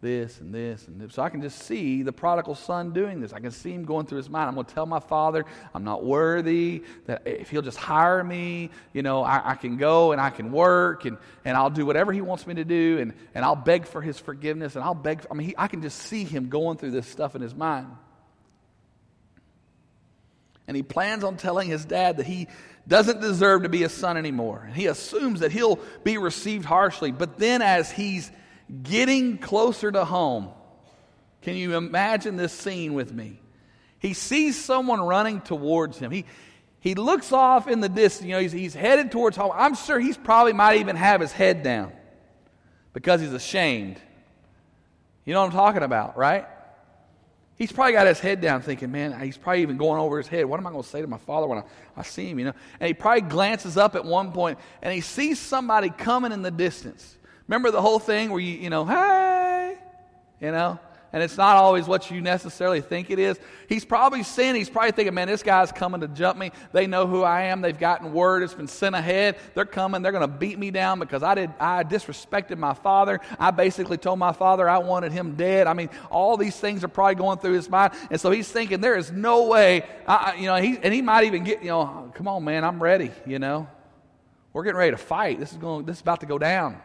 this 0.02 0.40
and 0.40 0.52
this 0.52 0.88
and 0.88 1.00
this. 1.00 1.14
So 1.14 1.22
I 1.22 1.30
can 1.30 1.40
just 1.40 1.60
see 1.60 2.02
the 2.02 2.12
prodigal 2.12 2.56
son 2.56 2.92
doing 2.92 3.22
this. 3.22 3.32
I 3.32 3.40
can 3.40 3.52
see 3.52 3.72
him 3.72 3.86
going 3.86 4.08
through 4.08 4.18
his 4.18 4.28
mind. 4.28 4.50
I'm 4.50 4.56
going 4.56 4.66
to 4.66 4.74
tell 4.74 4.88
my 4.88 5.00
father 5.00 5.46
I'm 5.76 5.84
not 5.84 6.04
worthy, 6.04 6.84
that 7.06 7.22
if 7.28 7.52
he'll 7.52 7.62
just 7.62 7.78
hire 7.78 8.24
me, 8.24 8.72
you 8.92 9.04
know, 9.04 9.22
I, 9.24 9.52
I, 9.52 9.56
can 9.56 9.78
go 9.78 10.14
and 10.14 10.20
I 10.20 10.32
can 10.32 10.52
work 10.52 11.06
and, 11.06 11.20
and 11.46 11.56
I'll 11.56 11.70
do 11.70 11.86
whatever 11.86 12.12
he 12.12 12.22
wants 12.22 12.48
me 12.48 12.56
to 12.56 12.66
do 12.66 12.98
and, 13.00 13.14
and 13.36 13.46
I'll 13.46 13.56
beg 13.56 13.86
for 13.86 14.02
his 14.02 14.18
forgiveness 14.18 14.76
and 14.76 14.84
I'll 14.84 14.96
beg. 14.96 15.22
For, 15.22 15.32
I 15.32 15.36
mean, 15.36 15.50
he, 15.50 15.56
I 15.56 15.68
can 15.68 15.84
just 15.84 16.00
see 16.00 16.24
him 16.24 16.50
going 16.50 16.78
through 16.78 16.92
this 16.92 17.06
stuff 17.06 17.36
in 17.36 17.44
his 17.44 17.54
mind. 17.54 17.88
And 20.68 20.76
he 20.76 20.82
plans 20.82 21.24
on 21.24 21.38
telling 21.38 21.70
his 21.70 21.86
dad 21.86 22.18
that 22.18 22.26
he 22.26 22.48
doesn't 22.88 23.19
deserve 23.19 23.63
to 23.63 23.69
be 23.69 23.84
a 23.84 23.89
son 23.89 24.17
anymore. 24.17 24.63
And 24.65 24.76
he 24.76 24.86
assumes 24.88 25.41
that 25.41 25.52
he'll 25.52 25.80
be 26.04 26.17
received 26.17 26.65
harshly. 26.65 27.12
But 27.12 27.38
then 27.38 27.62
as 27.62 27.91
he's 27.91 28.32
getting 28.84 29.38
closer 29.38 29.91
to 29.91 30.06
home. 30.06 30.50
Can 31.41 31.56
you 31.56 31.76
imagine 31.76 32.36
this 32.36 32.54
scene 32.54 32.93
with 32.93 33.13
me? 33.13 33.39
He 34.00 34.13
sees 34.13 34.62
someone 34.62 35.02
running 35.02 35.41
towards 35.41 35.97
him. 35.97 36.12
He, 36.12 36.26
he 36.80 36.95
looks 36.95 37.32
off 37.32 37.67
in 37.67 37.80
the 37.80 37.89
distance. 37.89 38.28
You 38.28 38.34
know, 38.34 38.41
he's, 38.41 38.52
he's 38.52 38.73
headed 38.73 39.12
towards 39.12 39.38
home. 39.38 39.52
I'm 39.54 39.76
sure 39.76 40.00
he's 40.00 40.17
probably 40.17 40.54
might 40.54 40.80
even 40.80 40.95
have 40.95 41.21
his 41.21 41.32
head 41.32 41.63
down 41.63 41.91
because 42.93 43.21
he's 43.21 43.34
ashamed. 43.34 43.97
You 45.26 45.34
know 45.34 45.41
what 45.41 45.47
I'm 45.47 45.54
talking 45.54 45.84
about, 45.84 46.17
right? 46.17 46.47
He's 47.58 47.72
probably 47.72 47.93
got 47.93 48.06
his 48.06 48.20
head 48.20 48.39
down 48.39 48.62
thinking, 48.62 48.91
man, 48.91 49.20
he's 49.20 49.36
probably 49.36 49.63
even 49.63 49.78
going 49.78 50.00
over 50.00 50.20
his 50.20 50.28
head. 50.28 50.46
What 50.46 50.60
am 50.60 50.67
I 50.67 50.72
going 50.72 50.84
to 50.84 50.89
say 50.89 51.02
to 51.02 51.08
my 51.08 51.17
father 51.17 51.48
when 51.48 51.58
I, 51.58 51.63
I 51.96 52.04
see 52.04 52.30
him, 52.30 52.38
you 52.38 52.46
know? 52.46 52.54
And 52.80 52.88
he 52.88 52.93
probably 52.93 53.22
glances 53.22 53.78
up 53.78 53.96
at 53.96 54.06
one 54.06 54.32
point 54.32 54.60
and 54.84 54.93
he 54.93 55.02
sees 55.02 55.39
somebody 55.39 55.89
coming 55.89 56.32
in 56.32 56.43
the 56.43 56.52
distance. 56.52 57.17
Remember 57.48 57.72
the 57.72 57.82
whole 57.82 57.98
thing 57.98 58.30
where 58.30 58.39
you, 58.39 58.60
you 58.60 58.70
know, 58.70 58.86
hey, 58.86 59.76
you 60.39 60.52
know? 60.52 60.80
And 61.13 61.24
it's 61.24 61.38
not 61.38 61.56
always 61.56 61.88
what 61.88 62.12
you 62.12 62.20
necessarily 62.20 62.82
think 62.82 63.10
it 63.10 63.17
is. 63.17 63.39
He's 63.70 63.86
probably 63.86 64.24
seeing, 64.24 64.56
he's 64.56 64.70
probably 64.70 64.91
thinking, 64.91 65.13
man, 65.13 65.28
this 65.28 65.41
guy's 65.41 65.72
coming 65.72 66.02
to 66.02 66.08
jump 66.10 66.38
me. 66.38 66.52
They 66.74 66.86
know 66.86 67.08
who 67.08 67.24
I 67.24 67.43
am. 67.43 67.62
They've 67.62 67.78
gotten 67.78 68.12
word. 68.12 68.43
It's 68.43 68.54
been 68.54 68.67
sent 68.67 68.93
ahead. 68.93 69.38
They're 69.54 69.65
coming. 69.65 70.02
They're 70.02 70.12
going 70.12 70.22
to 70.22 70.28
beat 70.28 70.60
me 70.60 70.70
down 70.70 71.00
because 71.00 71.24
I 71.24 71.36
did, 71.36 71.52
I 71.60 71.84
disrespected 71.84 72.58
my 72.58 72.74
father. 72.74 73.22
I 73.39 73.52
basically 73.52 73.98
told 73.98 74.20
my 74.20 74.34
father 74.34 74.67
I 74.67 74.80
wanted 74.80 75.13
him 75.13 75.36
dead. 75.36 75.67
I 75.67 75.74
mean, 75.74 75.89
all 76.10 76.36
these 76.36 76.58
things 76.58 76.84
are 76.84 76.89
probably 76.89 77.15
going 77.15 77.39
through 77.39 77.54
his 77.54 77.70
mind. 77.70 77.93
And 78.12 78.20
so 78.20 78.30
he's 78.30 78.52
thinking, 78.52 78.82
there 78.82 78.98
is 78.98 79.12
no 79.12 79.48
way, 79.48 79.84
I, 80.06 80.36
you 80.36 80.48
know, 80.48 80.56
he, 80.58 80.78
and 80.82 80.93
he 80.93 81.02
might 81.02 81.24
even 81.24 81.43
get, 81.46 81.62
you 81.62 81.70
know, 81.70 82.12
come 82.15 82.28
on, 82.28 82.43
man, 82.43 82.65
I'm 82.65 82.84
ready, 82.84 83.12
you 83.26 83.39
know. 83.39 83.67
We're 84.52 84.63
getting 84.63 84.78
ready 84.78 84.91
to 84.91 84.98
fight. 84.98 85.39
This 85.39 85.52
is 85.52 85.58
going, 85.58 85.86
this 85.86 85.98
is 85.98 86.02
about 86.02 86.20
to 86.22 86.26
go 86.26 86.38
down. 86.38 86.82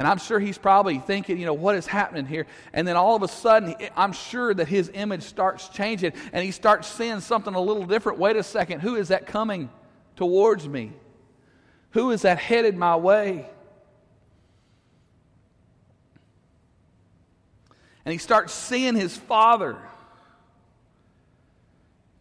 And 0.00 0.08
I'm 0.08 0.16
sure 0.16 0.40
he's 0.40 0.56
probably 0.56 0.98
thinking, 0.98 1.36
you 1.36 1.44
know, 1.44 1.52
what 1.52 1.74
is 1.74 1.86
happening 1.86 2.24
here? 2.24 2.46
And 2.72 2.88
then 2.88 2.96
all 2.96 3.16
of 3.16 3.22
a 3.22 3.28
sudden, 3.28 3.74
I'm 3.94 4.14
sure 4.14 4.54
that 4.54 4.66
his 4.66 4.90
image 4.94 5.24
starts 5.24 5.68
changing 5.68 6.14
and 6.32 6.42
he 6.42 6.52
starts 6.52 6.88
seeing 6.88 7.20
something 7.20 7.54
a 7.54 7.60
little 7.60 7.84
different. 7.84 8.18
Wait 8.18 8.34
a 8.36 8.42
second, 8.42 8.80
who 8.80 8.96
is 8.96 9.08
that 9.08 9.26
coming 9.26 9.68
towards 10.16 10.66
me? 10.66 10.94
Who 11.90 12.12
is 12.12 12.22
that 12.22 12.38
headed 12.38 12.78
my 12.78 12.96
way? 12.96 13.46
And 18.06 18.12
he 18.12 18.16
starts 18.16 18.54
seeing 18.54 18.96
his 18.96 19.14
father. 19.14 19.76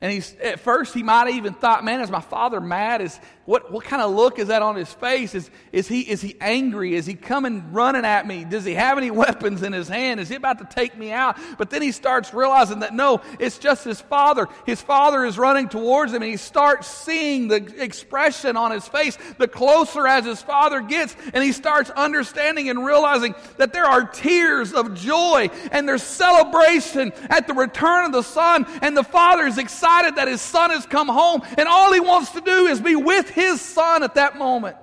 And 0.02 0.14
he's 0.14 0.34
at 0.42 0.62
first 0.62 0.94
he 0.94 1.04
might 1.04 1.30
even 1.32 1.54
thought, 1.54 1.84
man, 1.84 2.00
is 2.00 2.10
my 2.10 2.22
father 2.22 2.62
mad? 2.62 3.02
Is 3.02 3.20
what, 3.44 3.72
what 3.72 3.84
kind 3.84 4.02
of 4.02 4.12
look 4.12 4.40
is 4.40 4.48
that 4.48 4.62
on 4.62 4.76
his 4.76 4.94
face? 4.94 5.34
Is, 5.36 5.50
is, 5.72 5.88
he, 5.88 6.02
is 6.02 6.22
he 6.22 6.38
angry? 6.40 6.94
Is 6.94 7.08
he 7.08 7.16
coming 7.16 7.74
running 7.74 8.06
at 8.06 8.28
me? 8.28 8.46
Does 8.46 8.64
he 8.64 8.76
have 8.76 8.98
any 8.98 9.12
weapons 9.26 9.62
in 9.64 9.74
his 9.74 9.90
hand? 9.90 10.20
Is 10.20 10.30
he 10.30 10.36
about 10.36 10.60
to 10.60 10.66
take 10.66 10.96
me 10.98 11.12
out? 11.12 11.38
But 11.58 11.70
then 11.70 11.82
he 11.82 11.92
starts 11.92 12.34
realizing 12.34 12.80
that 12.80 12.94
no, 12.94 13.22
it's 13.40 13.58
just 13.58 13.84
his 13.84 14.00
father. 14.00 14.48
His 14.66 14.82
father 14.82 15.26
is 15.26 15.38
running 15.38 15.68
towards 15.68 16.14
him, 16.14 16.22
and 16.22 16.32
he 16.32 16.38
starts 16.38 16.88
seeing 16.88 17.50
the 17.50 17.58
expression 17.82 18.56
on 18.56 18.72
his 18.72 18.88
face 18.88 19.18
the 19.38 19.48
closer 19.48 20.08
as 20.08 20.24
his 20.24 20.42
father 20.42 20.80
gets, 20.80 21.16
and 21.34 21.44
he 21.44 21.52
starts 21.52 21.90
understanding 21.90 22.70
and 22.70 22.86
realizing 22.86 23.34
that 23.58 23.74
there 23.74 23.86
are 23.86 24.06
tears 24.06 24.72
of 24.74 24.94
joy 24.94 25.50
and 25.72 25.90
there's 25.90 26.04
celebration 26.04 27.12
at 27.30 27.48
the 27.48 27.54
return 27.54 28.06
of 28.06 28.12
the 28.12 28.22
son, 28.22 28.66
and 28.82 28.96
the 28.96 29.04
father 29.04 29.46
is 29.46 29.58
excited 29.58 29.89
that 30.16 30.28
his 30.28 30.42
son 30.42 30.70
has 30.70 30.86
come 30.86 31.08
home, 31.08 31.42
and 31.58 31.68
all 31.68 31.94
he 31.94 32.00
wants 32.00 32.32
to 32.32 32.42
do 32.42 32.68
is 32.68 32.80
be 32.80 32.96
with 32.96 33.30
his 33.30 33.62
son 33.62 34.04
at 34.04 34.16
that 34.16 34.38
moment. 34.38 34.78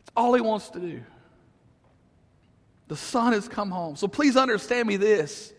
It's 0.00 0.12
all 0.16 0.34
he 0.34 0.40
wants 0.40 0.70
to 0.70 0.80
do. 0.80 1.02
The 2.88 2.96
son 2.96 3.32
has 3.32 3.48
come 3.48 3.70
home. 3.70 3.96
So 3.96 4.08
please 4.08 4.36
understand 4.36 4.86
me 4.86 4.96
this 4.96 5.52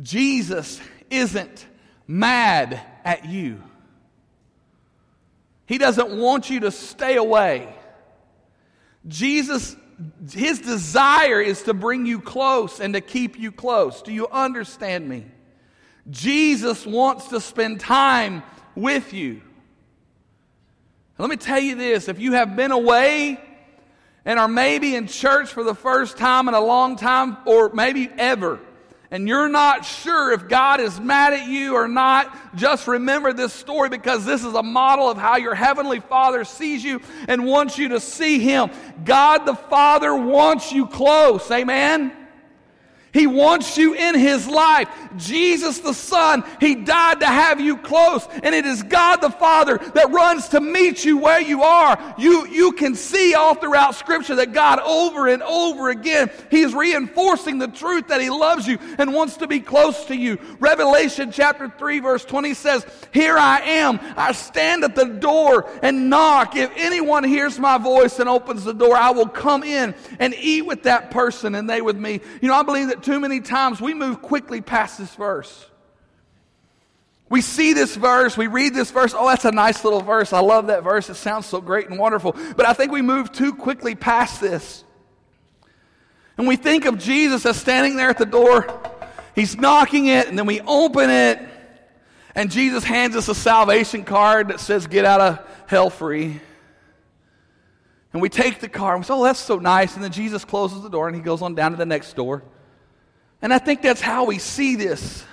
Jesus 0.00 0.80
isn't 1.10 1.66
mad 2.06 2.80
at 3.04 3.26
you. 3.26 3.62
He 5.66 5.78
doesn't 5.78 6.18
want 6.18 6.50
you 6.50 6.60
to 6.60 6.70
stay 6.70 7.16
away. 7.16 7.74
Jesus, 9.06 9.76
his 10.32 10.60
desire 10.60 11.40
is 11.40 11.62
to 11.64 11.74
bring 11.74 12.06
you 12.06 12.20
close 12.20 12.80
and 12.80 12.94
to 12.94 13.00
keep 13.00 13.38
you 13.38 13.52
close. 13.52 14.02
Do 14.02 14.12
you 14.12 14.28
understand 14.28 15.08
me? 15.08 15.26
Jesus 16.10 16.86
wants 16.86 17.28
to 17.28 17.40
spend 17.40 17.80
time 17.80 18.42
with 18.74 19.12
you. 19.12 19.42
Let 21.18 21.30
me 21.30 21.36
tell 21.36 21.60
you 21.60 21.76
this 21.76 22.08
if 22.08 22.18
you 22.18 22.32
have 22.32 22.56
been 22.56 22.72
away 22.72 23.40
and 24.24 24.38
are 24.38 24.48
maybe 24.48 24.94
in 24.94 25.06
church 25.06 25.50
for 25.50 25.64
the 25.64 25.74
first 25.74 26.16
time 26.16 26.48
in 26.48 26.54
a 26.54 26.60
long 26.60 26.96
time, 26.96 27.36
or 27.44 27.70
maybe 27.72 28.08
ever, 28.16 28.60
and 29.12 29.28
you're 29.28 29.50
not 29.50 29.84
sure 29.84 30.32
if 30.32 30.48
God 30.48 30.80
is 30.80 30.98
mad 30.98 31.34
at 31.34 31.46
you 31.46 31.74
or 31.74 31.86
not, 31.86 32.34
just 32.56 32.88
remember 32.88 33.34
this 33.34 33.52
story 33.52 33.90
because 33.90 34.24
this 34.24 34.42
is 34.42 34.54
a 34.54 34.62
model 34.62 35.10
of 35.10 35.18
how 35.18 35.36
your 35.36 35.54
Heavenly 35.54 36.00
Father 36.00 36.44
sees 36.44 36.82
you 36.82 36.98
and 37.28 37.44
wants 37.44 37.76
you 37.76 37.90
to 37.90 38.00
see 38.00 38.38
Him. 38.38 38.70
God 39.04 39.44
the 39.44 39.54
Father 39.54 40.14
wants 40.14 40.72
you 40.72 40.86
close. 40.86 41.50
Amen? 41.50 42.21
He 43.12 43.26
wants 43.26 43.76
you 43.76 43.94
in 43.94 44.18
His 44.18 44.48
life. 44.48 44.88
Jesus 45.16 45.80
the 45.80 45.92
Son, 45.92 46.44
He 46.60 46.74
died 46.74 47.20
to 47.20 47.26
have 47.26 47.60
you 47.60 47.76
close. 47.76 48.26
And 48.42 48.54
it 48.54 48.64
is 48.64 48.82
God 48.82 49.16
the 49.16 49.30
Father 49.30 49.78
that 49.94 50.10
runs 50.10 50.48
to 50.48 50.60
meet 50.60 51.04
you 51.04 51.18
where 51.18 51.40
you 51.40 51.62
are. 51.62 52.14
You, 52.16 52.46
you 52.46 52.72
can 52.72 52.94
see 52.94 53.34
all 53.34 53.54
throughout 53.54 53.94
Scripture 53.96 54.36
that 54.36 54.52
God 54.52 54.80
over 54.80 55.28
and 55.28 55.42
over 55.42 55.90
again, 55.90 56.30
He 56.50 56.60
is 56.60 56.74
reinforcing 56.74 57.58
the 57.58 57.68
truth 57.68 58.08
that 58.08 58.22
He 58.22 58.30
loves 58.30 58.66
you 58.66 58.78
and 58.98 59.12
wants 59.12 59.36
to 59.38 59.46
be 59.46 59.60
close 59.60 60.06
to 60.06 60.16
you. 60.16 60.38
Revelation 60.58 61.32
chapter 61.32 61.68
3 61.68 62.00
verse 62.00 62.24
20 62.24 62.54
says, 62.54 62.86
Here 63.12 63.36
I 63.36 63.60
am. 63.60 64.00
I 64.16 64.32
stand 64.32 64.84
at 64.84 64.94
the 64.94 65.04
door 65.04 65.68
and 65.82 66.08
knock. 66.08 66.56
If 66.56 66.70
anyone 66.76 67.24
hears 67.24 67.58
my 67.58 67.76
voice 67.76 68.18
and 68.18 68.28
opens 68.28 68.64
the 68.64 68.72
door, 68.72 68.96
I 68.96 69.10
will 69.10 69.28
come 69.28 69.62
in 69.62 69.94
and 70.18 70.34
eat 70.34 70.62
with 70.62 70.84
that 70.84 71.10
person 71.10 71.54
and 71.54 71.68
they 71.68 71.82
with 71.82 71.96
me. 71.96 72.20
You 72.40 72.48
know, 72.48 72.54
I 72.54 72.62
believe 72.62 72.88
that 72.88 73.01
too 73.02 73.20
many 73.20 73.40
times 73.40 73.80
we 73.80 73.94
move 73.94 74.22
quickly 74.22 74.60
past 74.60 74.98
this 74.98 75.14
verse. 75.14 75.66
We 77.28 77.40
see 77.40 77.72
this 77.72 77.96
verse, 77.96 78.36
we 78.36 78.46
read 78.46 78.74
this 78.74 78.90
verse. 78.90 79.14
Oh, 79.16 79.26
that's 79.26 79.46
a 79.46 79.52
nice 79.52 79.84
little 79.84 80.02
verse. 80.02 80.34
I 80.34 80.40
love 80.40 80.66
that 80.66 80.84
verse. 80.84 81.08
It 81.08 81.14
sounds 81.14 81.46
so 81.46 81.62
great 81.62 81.88
and 81.88 81.98
wonderful. 81.98 82.36
But 82.56 82.66
I 82.66 82.74
think 82.74 82.92
we 82.92 83.00
move 83.00 83.32
too 83.32 83.54
quickly 83.54 83.94
past 83.94 84.40
this. 84.40 84.84
And 86.36 86.46
we 86.46 86.56
think 86.56 86.84
of 86.84 86.98
Jesus 86.98 87.46
as 87.46 87.56
standing 87.58 87.96
there 87.96 88.10
at 88.10 88.18
the 88.18 88.26
door. 88.26 88.66
He's 89.34 89.56
knocking 89.56 90.06
it, 90.06 90.28
and 90.28 90.38
then 90.38 90.44
we 90.44 90.60
open 90.60 91.08
it, 91.08 91.38
and 92.34 92.50
Jesus 92.50 92.84
hands 92.84 93.16
us 93.16 93.28
a 93.28 93.34
salvation 93.34 94.04
card 94.04 94.48
that 94.48 94.60
says, 94.60 94.86
Get 94.86 95.04
out 95.04 95.20
of 95.20 95.38
hell 95.66 95.90
free. 95.90 96.40
And 98.12 98.20
we 98.20 98.28
take 98.28 98.60
the 98.60 98.68
card, 98.68 98.96
and 98.96 99.04
we 99.04 99.06
say, 99.06 99.14
Oh, 99.14 99.24
that's 99.24 99.38
so 99.38 99.56
nice. 99.56 99.94
And 99.94 100.04
then 100.04 100.12
Jesus 100.12 100.44
closes 100.44 100.82
the 100.82 100.90
door, 100.90 101.08
and 101.08 101.16
he 101.16 101.22
goes 101.22 101.40
on 101.40 101.54
down 101.54 101.70
to 101.70 101.76
the 101.78 101.86
next 101.86 102.14
door. 102.14 102.42
And 103.42 103.52
I 103.52 103.58
think 103.58 103.82
that's 103.82 104.00
how 104.00 104.24
we 104.24 104.38
see 104.38 104.76
this. 104.76 105.24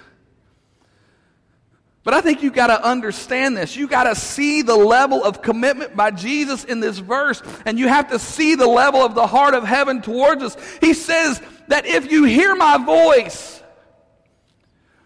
But 2.04 2.14
I 2.14 2.22
think 2.22 2.42
you 2.42 2.50
got 2.50 2.68
to 2.68 2.84
understand 2.84 3.56
this. 3.56 3.76
You 3.76 3.88
got 3.88 4.06
to 4.06 4.16
see 4.16 4.64
the 4.64 4.76
level 4.76 5.24
of 5.24 5.44
commitment 5.44 5.96
by 5.96 6.10
Jesus 6.10 6.64
in 6.64 6.80
this 6.80 6.98
verse, 6.98 7.44
and 7.66 7.78
you 7.78 7.88
have 7.88 8.10
to 8.10 8.18
see 8.18 8.56
the 8.56 8.68
level 8.68 9.02
of 9.02 9.14
the 9.14 9.28
heart 9.28 9.54
of 9.54 9.64
heaven 9.64 10.02
towards 10.02 10.42
us. 10.42 10.58
He 10.82 10.94
says 10.94 11.40
that 11.68 11.86
if 11.86 12.12
you 12.12 12.24
hear 12.24 12.56
my 12.56 12.84
voice, 12.84 13.62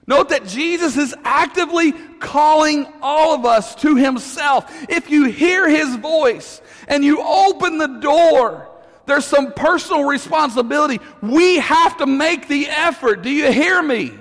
note 0.08 0.30
that 0.30 0.48
Jesus 0.48 0.96
is 0.96 1.14
actively 1.26 1.92
calling 2.20 2.88
all 3.02 3.36
of 3.36 3.46
us 3.46 3.76
to 3.76 3.98
himself. 3.98 4.72
If 4.88 5.10
you 5.10 5.26
hear 5.26 5.68
his 5.68 5.98
voice 5.98 6.62
and 6.88 7.04
you 7.04 7.22
open 7.22 7.80
the 7.80 8.00
door, 8.00 8.70
there's 9.06 9.26
some 9.26 9.54
personal 9.54 10.06
responsibility. 10.06 11.00
We 11.22 11.58
have 11.60 11.98
to 11.98 12.06
make 12.06 12.48
the 12.48 12.68
effort. 12.68 13.22
Do 13.22 13.30
you 13.30 13.52
hear 13.52 13.82
me? 13.82 14.14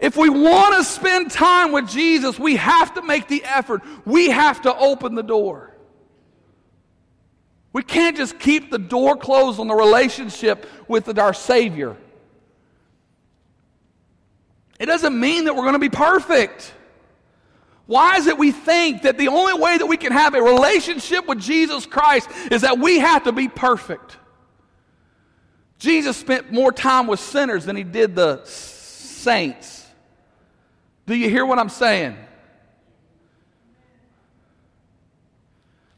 If 0.00 0.16
we 0.16 0.28
want 0.28 0.76
to 0.76 0.84
spend 0.84 1.30
time 1.30 1.70
with 1.70 1.88
Jesus, 1.88 2.38
we 2.38 2.56
have 2.56 2.94
to 2.94 3.02
make 3.02 3.28
the 3.28 3.44
effort. 3.44 3.82
We 4.04 4.30
have 4.30 4.62
to 4.62 4.76
open 4.76 5.14
the 5.14 5.22
door. 5.22 5.76
We 7.72 7.82
can't 7.84 8.16
just 8.16 8.38
keep 8.38 8.70
the 8.70 8.78
door 8.78 9.16
closed 9.16 9.60
on 9.60 9.68
the 9.68 9.74
relationship 9.74 10.66
with 10.88 11.18
our 11.18 11.32
Savior. 11.32 11.96
It 14.80 14.86
doesn't 14.86 15.18
mean 15.18 15.44
that 15.44 15.54
we're 15.54 15.62
going 15.62 15.74
to 15.74 15.78
be 15.78 15.88
perfect. 15.88 16.74
Why 17.92 18.16
is 18.16 18.26
it 18.26 18.38
we 18.38 18.52
think 18.52 19.02
that 19.02 19.18
the 19.18 19.28
only 19.28 19.52
way 19.52 19.76
that 19.76 19.84
we 19.84 19.98
can 19.98 20.12
have 20.12 20.34
a 20.34 20.40
relationship 20.40 21.28
with 21.28 21.38
Jesus 21.38 21.84
Christ 21.84 22.26
is 22.50 22.62
that 22.62 22.78
we 22.78 23.00
have 23.00 23.24
to 23.24 23.32
be 23.32 23.48
perfect? 23.48 24.16
Jesus 25.78 26.16
spent 26.16 26.50
more 26.50 26.72
time 26.72 27.06
with 27.06 27.20
sinners 27.20 27.66
than 27.66 27.76
he 27.76 27.84
did 27.84 28.14
the 28.14 28.42
saints. 28.46 29.86
Do 31.04 31.14
you 31.14 31.28
hear 31.28 31.44
what 31.44 31.58
I'm 31.58 31.68
saying? 31.68 32.16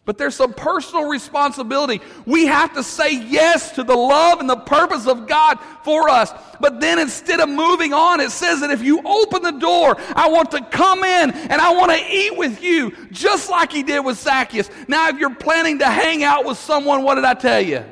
But 0.06 0.18
there's 0.18 0.34
some 0.34 0.52
personal 0.52 1.08
responsibility. 1.08 2.02
We 2.26 2.44
have 2.46 2.74
to 2.74 2.82
say 2.82 3.14
yes 3.24 3.72
to 3.72 3.82
the 3.82 3.96
love 3.96 4.38
and 4.38 4.50
the 4.50 4.56
purpose 4.56 5.06
of 5.06 5.26
God 5.26 5.58
for 5.82 6.10
us. 6.10 6.30
But 6.60 6.78
then 6.78 6.98
instead 6.98 7.40
of 7.40 7.48
moving 7.48 7.94
on, 7.94 8.20
it 8.20 8.30
says 8.30 8.60
that 8.60 8.70
if 8.70 8.82
you 8.82 9.00
open 9.02 9.42
the 9.42 9.52
door, 9.52 9.96
I 10.14 10.28
want 10.28 10.50
to 10.50 10.62
come 10.62 11.04
in 11.04 11.30
and 11.30 11.54
I 11.54 11.72
want 11.72 11.92
to 11.92 11.98
eat 11.98 12.36
with 12.36 12.62
you, 12.62 12.94
just 13.12 13.48
like 13.48 13.72
he 13.72 13.82
did 13.82 14.00
with 14.00 14.18
Zacchaeus. 14.18 14.68
Now, 14.88 15.08
if 15.08 15.18
you're 15.18 15.34
planning 15.34 15.78
to 15.78 15.86
hang 15.86 16.22
out 16.22 16.44
with 16.44 16.58
someone, 16.58 17.02
what 17.02 17.14
did 17.14 17.24
I 17.24 17.34
tell 17.34 17.62
you? 17.62 17.82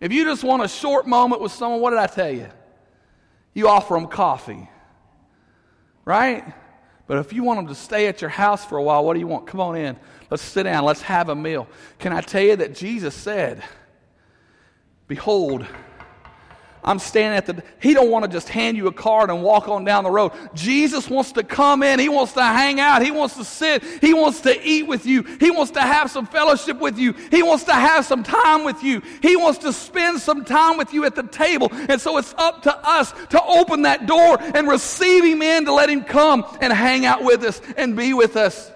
If 0.00 0.12
you 0.12 0.24
just 0.24 0.44
want 0.44 0.62
a 0.62 0.68
short 0.68 1.06
moment 1.06 1.40
with 1.40 1.52
someone, 1.52 1.80
what 1.80 1.90
did 1.90 1.98
I 1.98 2.08
tell 2.08 2.30
you? 2.30 2.48
You 3.54 3.68
offer 3.68 3.94
them 3.94 4.06
coffee. 4.06 4.68
Right? 6.04 6.44
But 7.06 7.18
if 7.18 7.32
you 7.32 7.44
want 7.44 7.58
them 7.58 7.68
to 7.68 7.74
stay 7.74 8.08
at 8.08 8.20
your 8.20 8.30
house 8.30 8.64
for 8.64 8.78
a 8.78 8.82
while, 8.82 9.04
what 9.04 9.14
do 9.14 9.20
you 9.20 9.26
want? 9.26 9.46
Come 9.46 9.60
on 9.60 9.76
in. 9.76 9.96
Let's 10.30 10.42
sit 10.42 10.64
down. 10.64 10.84
Let's 10.84 11.02
have 11.02 11.28
a 11.28 11.34
meal. 11.34 11.68
Can 11.98 12.12
I 12.12 12.20
tell 12.20 12.42
you 12.42 12.56
that 12.56 12.74
Jesus 12.74 13.14
said, 13.14 13.62
Behold, 15.06 15.66
I'm 16.86 17.00
standing 17.00 17.36
at 17.36 17.46
the 17.46 17.62
he 17.80 17.94
don't 17.94 18.12
want 18.12 18.24
to 18.24 18.30
just 18.30 18.48
hand 18.48 18.76
you 18.76 18.86
a 18.86 18.92
card 18.92 19.28
and 19.28 19.42
walk 19.42 19.68
on 19.68 19.84
down 19.84 20.04
the 20.04 20.10
road. 20.10 20.30
Jesus 20.54 21.10
wants 21.10 21.32
to 21.32 21.42
come 21.42 21.82
in. 21.82 21.98
He 21.98 22.08
wants 22.08 22.32
to 22.34 22.42
hang 22.42 22.78
out. 22.78 23.02
He 23.02 23.10
wants 23.10 23.36
to 23.36 23.44
sit. 23.44 23.82
He 24.00 24.14
wants 24.14 24.40
to 24.42 24.56
eat 24.66 24.84
with 24.84 25.04
you. 25.04 25.24
He 25.40 25.50
wants 25.50 25.72
to 25.72 25.80
have 25.80 26.12
some 26.12 26.26
fellowship 26.26 26.78
with 26.78 26.96
you. 26.96 27.12
He 27.32 27.42
wants 27.42 27.64
to 27.64 27.72
have 27.72 28.06
some 28.06 28.22
time 28.22 28.64
with 28.64 28.84
you. 28.84 29.02
He 29.20 29.34
wants 29.34 29.58
to 29.60 29.72
spend 29.72 30.20
some 30.20 30.44
time 30.44 30.78
with 30.78 30.94
you 30.94 31.04
at 31.04 31.16
the 31.16 31.24
table. 31.24 31.68
And 31.72 32.00
so 32.00 32.18
it's 32.18 32.34
up 32.38 32.62
to 32.62 32.88
us 32.88 33.12
to 33.30 33.42
open 33.42 33.82
that 33.82 34.06
door 34.06 34.38
and 34.40 34.68
receive 34.68 35.24
him 35.24 35.42
in 35.42 35.64
to 35.64 35.72
let 35.72 35.90
him 35.90 36.04
come 36.04 36.46
and 36.60 36.72
hang 36.72 37.04
out 37.04 37.24
with 37.24 37.42
us 37.42 37.60
and 37.76 37.96
be 37.96 38.14
with 38.14 38.36
us. 38.36 38.70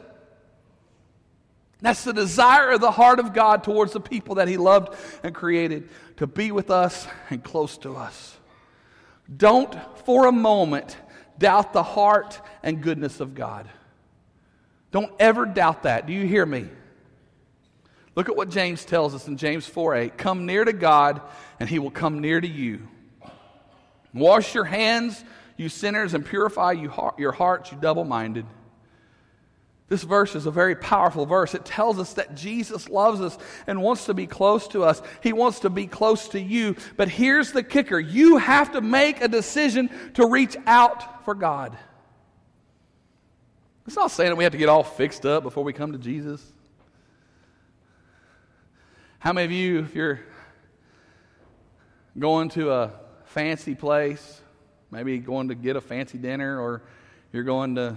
That's 1.83 2.05
the 2.05 2.13
desire 2.13 2.73
of 2.73 2.81
the 2.81 2.91
heart 2.91 3.19
of 3.21 3.33
God 3.33 3.65
towards 3.65 3.93
the 3.93 4.01
people 4.01 4.37
that 4.37 4.49
He 4.49 4.57
loved 4.57 4.95
and 5.23 5.35
created 5.35 5.89
to 6.17 6.27
be 6.27 6.53
with 6.53 6.71
us 6.71 7.07
and 7.31 7.43
close 7.43 7.79
to 7.79 7.97
us. 7.97 8.37
Don't 9.35 9.75
for 10.05 10.27
a 10.27 10.33
moment 10.33 10.97
doubt 11.39 11.73
the 11.73 11.83
heart 11.83 12.41
and 12.63 12.83
goodness 12.83 13.21
of 13.21 13.35
God. 13.35 13.69
Don't 14.91 15.13
ever 15.19 15.47
doubt 15.47 15.85
that. 15.85 16.07
Do 16.07 16.13
you 16.13 16.27
hear 16.27 16.45
me? 16.45 16.67
Look 18.17 18.29
at 18.29 18.37
what 18.37 18.51
James 18.51 18.85
tells 18.85 19.15
us 19.15 19.29
in 19.29 19.37
James 19.37 19.67
4 19.67 19.95
8. 19.95 20.19
Come 20.19 20.47
near 20.47 20.65
to 20.65 20.73
God, 20.73 21.23
and 21.59 21.69
He 21.69 21.79
will 21.79 21.91
come 21.91 22.21
near 22.21 22.41
to 22.41 22.49
you. 22.49 22.87
Wash 24.13 24.55
your 24.55 24.65
hands, 24.65 25.25
you 25.57 25.69
sinners, 25.69 26.13
and 26.13 26.27
purify 26.27 26.73
you, 26.73 26.93
your 27.17 27.33
hearts, 27.33 27.71
you 27.71 27.79
double 27.81 28.05
minded. 28.05 28.45
This 29.91 30.05
verse 30.05 30.37
is 30.37 30.47
a 30.47 30.53
very 30.53 30.77
powerful 30.77 31.27
verse. 31.27 31.53
It 31.53 31.65
tells 31.65 31.99
us 31.99 32.15
that 32.15 32.37
Jesus 32.37 32.89
loves 32.89 33.21
us 33.21 33.37
and 33.67 33.83
wants 33.83 34.07
to 34.07 34.15
be 34.15 34.29
close 34.29 34.69
to 34.69 34.85
us. 34.85 35.03
He 35.21 35.33
wants 35.33 35.61
to 35.61 35.69
be 35.69 35.89
close 35.89 36.29
to 36.29 36.41
you. 36.41 36.77
But 36.97 37.09
here's 37.09 37.51
the 37.51 37.65
kicker 37.65 37.99
you 37.99 38.37
have 38.37 38.73
to 38.73 38.81
make 38.81 39.21
a 39.21 39.27
decision 39.27 39.91
to 40.15 40.29
reach 40.29 40.57
out 40.65 41.25
for 41.25 41.35
God. 41.35 41.77
It's 43.85 43.97
not 43.97 44.13
saying 44.13 44.31
that 44.31 44.37
we 44.37 44.45
have 44.45 44.53
to 44.53 44.59
get 44.59 44.69
all 44.69 44.85
fixed 44.85 45.27
up 45.27 45.43
before 45.43 45.65
we 45.65 45.73
come 45.73 45.91
to 45.91 45.99
Jesus. 45.99 46.41
How 49.19 49.33
many 49.33 49.45
of 49.47 49.51
you, 49.51 49.81
if 49.81 49.97
you're 49.97 50.21
going 52.17 52.49
to 52.51 52.71
a 52.71 52.93
fancy 53.25 53.75
place, 53.75 54.41
maybe 54.93 55.19
going 55.19 55.49
to 55.49 55.57
get 55.57 55.75
a 55.75 55.81
fancy 55.81 56.17
dinner, 56.17 56.61
or 56.61 56.83
you're 57.33 57.43
going 57.43 57.75
to 57.75 57.97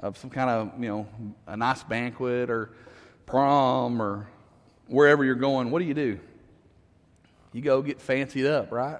of 0.00 0.18
some 0.18 0.30
kind 0.30 0.50
of, 0.50 0.72
you 0.80 0.88
know, 0.88 1.08
a 1.46 1.56
nice 1.56 1.82
banquet 1.82 2.50
or 2.50 2.70
prom 3.26 4.00
or 4.00 4.28
wherever 4.86 5.24
you're 5.24 5.34
going, 5.34 5.70
what 5.70 5.78
do 5.78 5.84
you 5.86 5.94
do? 5.94 6.18
You 7.52 7.62
go 7.62 7.82
get 7.82 8.00
fancied 8.00 8.46
up, 8.46 8.72
right? 8.72 8.98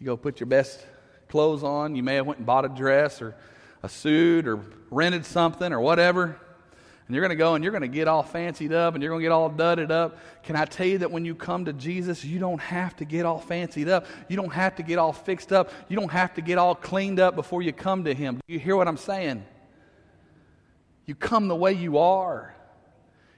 You 0.00 0.06
go 0.06 0.16
put 0.16 0.40
your 0.40 0.46
best 0.46 0.84
clothes 1.28 1.62
on. 1.62 1.94
You 1.94 2.02
may 2.02 2.16
have 2.16 2.26
went 2.26 2.38
and 2.38 2.46
bought 2.46 2.64
a 2.64 2.68
dress 2.68 3.22
or 3.22 3.34
a 3.82 3.88
suit 3.88 4.46
or 4.46 4.60
rented 4.90 5.24
something 5.24 5.72
or 5.72 5.80
whatever 5.80 6.38
and 7.08 7.14
you're 7.14 7.22
going 7.22 7.30
to 7.30 7.36
go 7.36 7.54
and 7.54 7.64
you're 7.64 7.70
going 7.70 7.80
to 7.80 7.88
get 7.88 8.06
all 8.06 8.22
fancied 8.22 8.70
up 8.70 8.92
and 8.92 9.02
you're 9.02 9.10
going 9.10 9.22
to 9.22 9.24
get 9.24 9.32
all 9.32 9.48
dudded 9.48 9.90
up. 9.90 10.18
Can 10.42 10.56
I 10.56 10.66
tell 10.66 10.86
you 10.86 10.98
that 10.98 11.10
when 11.10 11.24
you 11.24 11.34
come 11.34 11.64
to 11.64 11.72
Jesus, 11.72 12.22
you 12.22 12.38
don't 12.38 12.60
have 12.60 12.94
to 12.96 13.06
get 13.06 13.24
all 13.24 13.38
fancied 13.38 13.88
up. 13.88 14.04
You 14.28 14.36
don't 14.36 14.52
have 14.52 14.76
to 14.76 14.82
get 14.82 14.98
all 14.98 15.14
fixed 15.14 15.50
up. 15.50 15.72
You 15.88 15.96
don't 15.96 16.12
have 16.12 16.34
to 16.34 16.42
get 16.42 16.58
all 16.58 16.74
cleaned 16.74 17.18
up 17.18 17.34
before 17.34 17.62
you 17.62 17.72
come 17.72 18.04
to 18.04 18.12
Him. 18.12 18.34
Do 18.46 18.52
you 18.52 18.58
hear 18.58 18.76
what 18.76 18.88
I'm 18.88 18.98
saying? 18.98 19.42
You 21.06 21.14
come 21.14 21.48
the 21.48 21.56
way 21.56 21.72
you 21.72 21.96
are. 21.96 22.54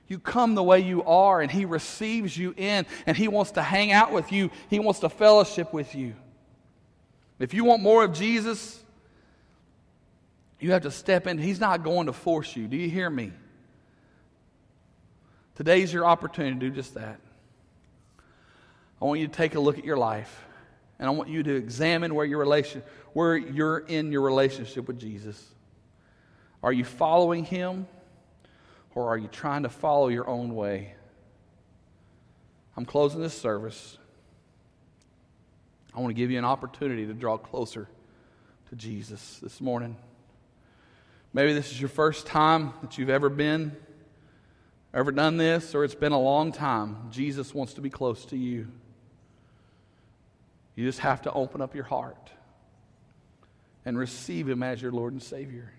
You 0.08 0.18
come 0.18 0.56
the 0.56 0.64
way 0.64 0.80
you 0.80 1.04
are, 1.04 1.40
and 1.40 1.48
He 1.48 1.64
receives 1.64 2.36
you 2.36 2.52
in, 2.56 2.84
and 3.06 3.16
He 3.16 3.28
wants 3.28 3.52
to 3.52 3.62
hang 3.62 3.92
out 3.92 4.10
with 4.10 4.32
you. 4.32 4.50
He 4.68 4.80
wants 4.80 4.98
to 5.00 5.08
fellowship 5.08 5.72
with 5.72 5.94
you. 5.94 6.16
If 7.38 7.54
you 7.54 7.64
want 7.64 7.82
more 7.82 8.02
of 8.02 8.12
Jesus, 8.12 8.82
you 10.58 10.72
have 10.72 10.82
to 10.82 10.90
step 10.90 11.28
in. 11.28 11.38
He's 11.38 11.60
not 11.60 11.84
going 11.84 12.06
to 12.06 12.12
force 12.12 12.56
you. 12.56 12.66
Do 12.66 12.76
you 12.76 12.90
hear 12.90 13.08
me? 13.08 13.30
Today's 15.60 15.92
your 15.92 16.06
opportunity 16.06 16.54
to 16.54 16.58
do 16.58 16.70
just 16.74 16.94
that. 16.94 17.20
I 18.98 19.04
want 19.04 19.20
you 19.20 19.26
to 19.26 19.32
take 19.34 19.56
a 19.56 19.60
look 19.60 19.76
at 19.76 19.84
your 19.84 19.98
life. 19.98 20.42
And 20.98 21.06
I 21.06 21.10
want 21.10 21.28
you 21.28 21.42
to 21.42 21.54
examine 21.54 22.14
where 22.14 22.24
your 22.24 22.38
relation 22.38 22.82
where 23.12 23.36
you're 23.36 23.76
in 23.76 24.10
your 24.10 24.22
relationship 24.22 24.88
with 24.88 24.98
Jesus. 24.98 25.46
Are 26.62 26.72
you 26.72 26.82
following 26.82 27.44
him 27.44 27.86
or 28.94 29.10
are 29.10 29.18
you 29.18 29.28
trying 29.28 29.64
to 29.64 29.68
follow 29.68 30.08
your 30.08 30.26
own 30.26 30.54
way? 30.54 30.94
I'm 32.74 32.86
closing 32.86 33.20
this 33.20 33.38
service. 33.38 33.98
I 35.94 36.00
want 36.00 36.08
to 36.08 36.14
give 36.14 36.30
you 36.30 36.38
an 36.38 36.46
opportunity 36.46 37.06
to 37.06 37.12
draw 37.12 37.36
closer 37.36 37.86
to 38.70 38.76
Jesus 38.76 39.38
this 39.42 39.60
morning. 39.60 39.94
Maybe 41.34 41.52
this 41.52 41.70
is 41.70 41.78
your 41.78 41.90
first 41.90 42.24
time 42.26 42.72
that 42.80 42.96
you've 42.96 43.10
ever 43.10 43.28
been, 43.28 43.76
ever 44.92 45.12
done 45.12 45.36
this, 45.36 45.74
or 45.74 45.84
it's 45.84 45.94
been 45.94 46.12
a 46.12 46.20
long 46.20 46.52
time. 46.52 47.08
Jesus 47.10 47.54
wants 47.54 47.74
to 47.74 47.80
be 47.80 47.90
close 47.90 48.24
to 48.26 48.36
you. 48.36 48.68
You 50.74 50.86
just 50.86 51.00
have 51.00 51.22
to 51.22 51.32
open 51.32 51.60
up 51.60 51.74
your 51.74 51.84
heart 51.84 52.30
and 53.84 53.98
receive 53.98 54.48
Him 54.48 54.62
as 54.62 54.80
your 54.80 54.92
Lord 54.92 55.12
and 55.12 55.22
Savior. 55.22 55.72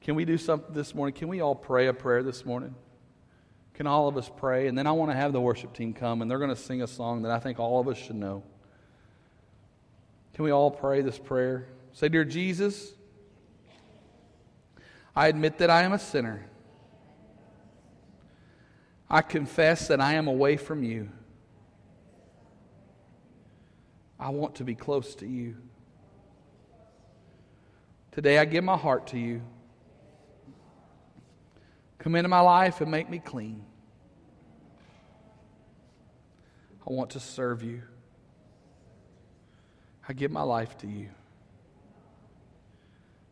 Can 0.00 0.14
we 0.14 0.24
do 0.24 0.36
something 0.36 0.74
this 0.74 0.94
morning? 0.94 1.14
Can 1.14 1.28
we 1.28 1.40
all 1.40 1.54
pray 1.54 1.86
a 1.86 1.92
prayer 1.92 2.22
this 2.22 2.44
morning? 2.44 2.74
Can 3.74 3.86
all 3.86 4.08
of 4.08 4.16
us 4.16 4.30
pray? 4.36 4.66
And 4.66 4.76
then 4.76 4.86
I 4.86 4.92
want 4.92 5.10
to 5.10 5.16
have 5.16 5.32
the 5.32 5.40
worship 5.40 5.72
team 5.72 5.94
come, 5.94 6.20
and 6.20 6.30
they're 6.30 6.38
going 6.38 6.50
to 6.50 6.56
sing 6.56 6.82
a 6.82 6.86
song 6.86 7.22
that 7.22 7.30
I 7.30 7.38
think 7.38 7.58
all 7.58 7.80
of 7.80 7.88
us 7.88 7.96
should 7.96 8.16
know. 8.16 8.42
Can 10.34 10.44
we 10.44 10.50
all 10.50 10.70
pray 10.70 11.02
this 11.02 11.18
prayer? 11.18 11.68
Say, 11.92 12.08
Dear 12.08 12.24
Jesus, 12.24 12.92
I 15.14 15.28
admit 15.28 15.58
that 15.58 15.70
I 15.70 15.82
am 15.82 15.92
a 15.92 15.98
sinner. 15.98 16.46
I 19.12 19.20
confess 19.20 19.88
that 19.88 20.00
I 20.00 20.14
am 20.14 20.26
away 20.26 20.56
from 20.56 20.82
you. 20.82 21.10
I 24.18 24.30
want 24.30 24.54
to 24.54 24.64
be 24.64 24.74
close 24.74 25.14
to 25.16 25.26
you. 25.26 25.56
Today 28.12 28.38
I 28.38 28.46
give 28.46 28.64
my 28.64 28.76
heart 28.76 29.08
to 29.08 29.18
you. 29.18 29.42
Come 31.98 32.14
into 32.14 32.30
my 32.30 32.40
life 32.40 32.80
and 32.80 32.90
make 32.90 33.10
me 33.10 33.18
clean. 33.18 33.66
I 36.88 36.92
want 36.92 37.10
to 37.10 37.20
serve 37.20 37.62
you. 37.62 37.82
I 40.08 40.14
give 40.14 40.30
my 40.30 40.42
life 40.42 40.78
to 40.78 40.86
you. 40.86 41.10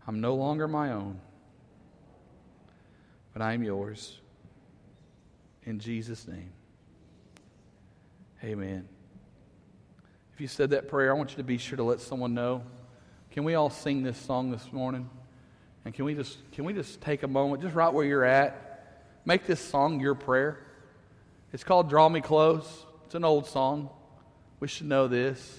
I'm 0.07 0.21
no 0.21 0.35
longer 0.35 0.69
my 0.69 0.93
own, 0.93 1.21
but 3.33 3.41
I 3.41 3.55
am 3.55 3.63
yours. 3.63 4.20
In 5.71 5.79
Jesus' 5.79 6.27
name, 6.27 6.51
amen. 8.43 8.89
If 10.35 10.41
you 10.41 10.49
said 10.49 10.71
that 10.71 10.89
prayer, 10.89 11.15
I 11.15 11.17
want 11.17 11.31
you 11.31 11.37
to 11.37 11.45
be 11.45 11.59
sure 11.59 11.77
to 11.77 11.85
let 11.85 12.01
someone 12.01 12.35
know. 12.35 12.65
Can 13.31 13.45
we 13.45 13.55
all 13.55 13.71
sing 13.71 14.03
this 14.03 14.19
song 14.19 14.51
this 14.51 14.73
morning? 14.73 15.09
And 15.85 15.95
can 15.95 16.07
we 16.07 16.17
just 16.17 16.39
can 16.51 16.65
we 16.65 16.73
just 16.73 17.01
take 17.01 17.23
a 17.23 17.29
moment, 17.29 17.63
just 17.63 17.77
right 17.77 17.95
where 17.95 18.05
you're 18.05 18.25
at, 18.25 18.97
make 19.25 19.47
this 19.47 19.61
song 19.61 20.01
your 20.01 20.17
prayer? 20.17 20.59
It's 21.53 21.63
called 21.63 21.89
Draw 21.89 22.09
Me 22.09 22.21
Close. 22.21 22.67
It's 23.07 23.15
an 23.15 23.25
old 23.25 23.47
song. 23.47 23.91
We 24.59 24.67
should 24.67 24.89
know 24.89 25.07
this. 25.07 25.57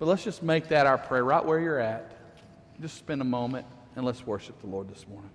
But 0.00 0.06
let's 0.06 0.24
just 0.24 0.42
make 0.42 0.66
that 0.70 0.88
our 0.88 0.98
prayer 0.98 1.22
right 1.22 1.44
where 1.44 1.60
you're 1.60 1.78
at. 1.78 2.10
Just 2.80 2.96
spend 2.96 3.20
a 3.20 3.24
moment 3.24 3.66
and 3.94 4.04
let's 4.04 4.26
worship 4.26 4.60
the 4.62 4.66
Lord 4.66 4.92
this 4.92 5.06
morning. 5.06 5.30